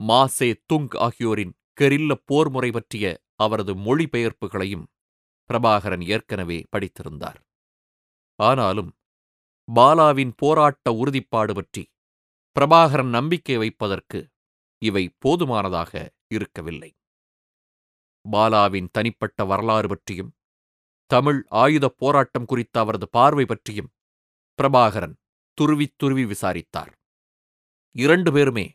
மாசே 0.00 0.48
துங் 0.72 0.88
ஆகியோரின் 0.98 1.52
கெரில்ல 1.80 2.12
போர் 2.24 2.50
முறை 2.50 2.70
பற்றிய 2.70 3.06
அவரது 3.36 3.72
மொழிபெயர்ப்புகளையும் 3.76 4.86
பிரபாகரன் 5.50 6.04
ஏற்கனவே 6.06 6.58
படித்திருந்தார். 6.72 7.38
ஆனாலும் 8.38 8.90
பாலாவின் 9.68 10.32
போராட்ட 10.36 10.86
உறுதிப்பாடு 10.92 11.52
பற்றி 11.54 11.82
பிரபாகரன் 12.56 13.10
நம்பிக்கை 13.10 13.56
வைப்பதற்கு 13.56 14.20
இவை 14.82 15.04
போதுமானதாக 15.18 15.92
இருக்கவில்லை. 16.28 16.90
பாலாவின் 18.24 18.88
தனிப்பட்ட 18.92 19.44
வரலாறு 19.44 19.88
பற்றியும் 19.88 20.32
தமிழ் 21.12 21.44
ஆயுதப் 21.48 21.98
போராட்டம் 21.98 22.44
குறித்த 22.44 22.80
அவரது 22.80 23.08
பார்வை 23.08 23.44
பற்றியும் 23.44 23.90
பிரபாகரன் 24.58 25.16
துருவித் 25.58 25.96
துருவி 25.96 26.24
விசாரித்தார். 26.26 26.92
இரண்டு 27.96 28.32
பேருமே 28.32 28.66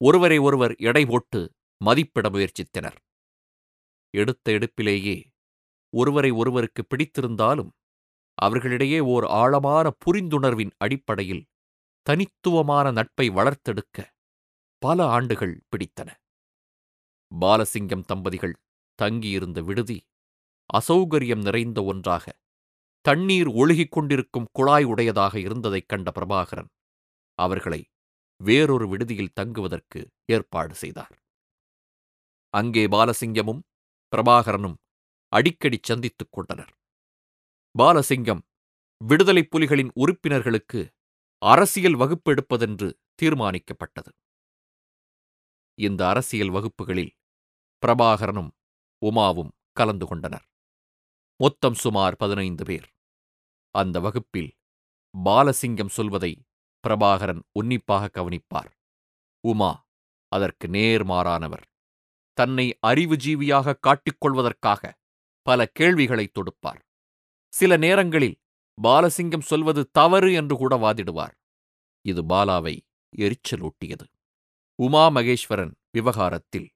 ஒருவரை 0.00 0.38
ஒருவர் 0.38 0.74
எடை 0.78 1.06
போட்டு 1.06 1.40
மதிப்பிட 1.80 2.28
முயற்சித்தனர். 2.28 2.98
எடுத்த 4.14 4.52
எடுப்பிலேயே 4.52 5.16
ஒருவரை 5.92 6.30
ஒருவருக்கு 6.30 6.86
பிடித்திருந்தாலும் 6.86 7.70
அவர்களிடையே 8.34 9.00
ஓர் 9.00 9.24
ஆழமான 9.24 9.86
புரிந்துணர்வின் 10.04 10.70
அடிப்படையில் 10.76 11.44
தனித்துவமான 12.06 12.90
நட்பை 12.90 13.30
வளர்த்தெடுக்க 13.30 13.98
பல 14.82 15.06
ஆண்டுகள் 15.06 15.54
பிடித்தன. 15.70 16.08
பாலசிங்கம் 17.40 18.04
தம்பதிகள் 18.04 18.56
தங்கியிருந்த 18.94 19.60
விடுதி 19.62 19.98
அசௌகரியம் 20.72 21.42
நிறைந்த 21.42 21.84
ஒன்றாக. 21.84 22.38
தண்ணீர் 23.00 23.46
ஒழுகிக் 23.46 23.92
கொண்டிருக்கும் 23.92 24.48
குழாய் 24.52 24.84
உடையதாக 24.84 25.38
இருந்ததைக் 25.38 25.88
கண்ட 25.88 26.12
பிரபாகரன் 26.14 26.68
அவர்களை 27.34 27.88
வேறொரு 28.44 28.88
விடுதியில் 28.88 29.32
தங்குவதற்கு 29.32 30.10
ஏற்பாடு 30.26 30.74
செய்தார். 30.74 31.18
அங்கே 32.50 32.86
பாலசிங்கமும் 32.86 33.60
பிரபாகரனும் 34.16 34.74
அடிக்கடி 35.28 35.78
சந்தித்துக் 35.82 36.32
கொண்டனர். 36.32 36.72
பாலசிங்கம் 37.78 38.40
விடுதலைப் 39.04 39.56
புலிகளின் 39.56 39.90
உறுப்பினர்களுக்கு 39.94 40.92
அரசியல் 41.38 41.96
வகுப்பு 41.96 42.30
எடுப்பதென்று 42.30 42.98
தீர்மானிக்கப்பட்டது. 43.22 44.12
இந்த 45.74 46.08
அரசியல் 46.08 46.50
வகுப்புகளில் 46.50 47.12
பிரபாகரனும் 47.86 48.50
உமாவும் 49.06 49.50
கலந்து 49.72 50.06
கொண்டனர். 50.06 50.46
மொத்தம் 51.40 51.74
சுமார் 51.74 52.16
பதினைந்து 52.16 52.64
பேர். 52.64 52.86
அந்த 53.74 54.00
வகுப்பில் 54.00 54.50
பாலசிங்கம் 55.24 55.94
சொல்வதை 55.96 56.32
பிரபாகரன் 56.84 57.42
உன்னிப்பாக 57.52 58.08
கவனிப்பார். 58.08 58.70
உமா 59.44 59.72
அதற்கு 60.32 60.66
நேர்மாறானவர் 60.68 61.64
தன்னை 62.38 62.66
அறிவுஜீவியாக 62.86 63.74
காட்டிக்கொள்வதற்காக 63.86 64.82
பல 65.46 65.66
கேள்விகளை 65.78 66.26
தொடுப்பார். 66.28 66.82
சில 67.52 67.76
நேரங்களில் 67.76 68.36
பாலசிங்கம் 68.78 69.48
சொல்வது 69.50 69.82
தவறு 69.90 70.30
என்று 70.32 70.56
கூட 70.56 70.74
வாதிடுவார். 70.76 71.36
இது 72.04 72.22
பாலாவை 72.22 72.74
எரிச்சலூட்டியது. 73.12 74.06
உமா 74.78 75.04
மகேஸ்வரன் 75.10 75.72
விவகாரத்தில் 75.90 76.68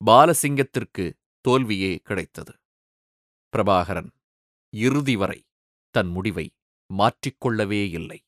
பாலசிங்கத்திற்கு 0.00 1.06
தோல்வியே 1.44 1.92
கிடைத்தது. 2.04 2.52
பிரபாகரன் 3.54 4.10
இறுதி 4.72 5.16
வரை 5.16 5.40
தன் 5.94 6.08
முடிவை 6.08 6.46
மாற்றிக்கொள்ளவே 6.90 7.82
இல்லை. 7.90 8.23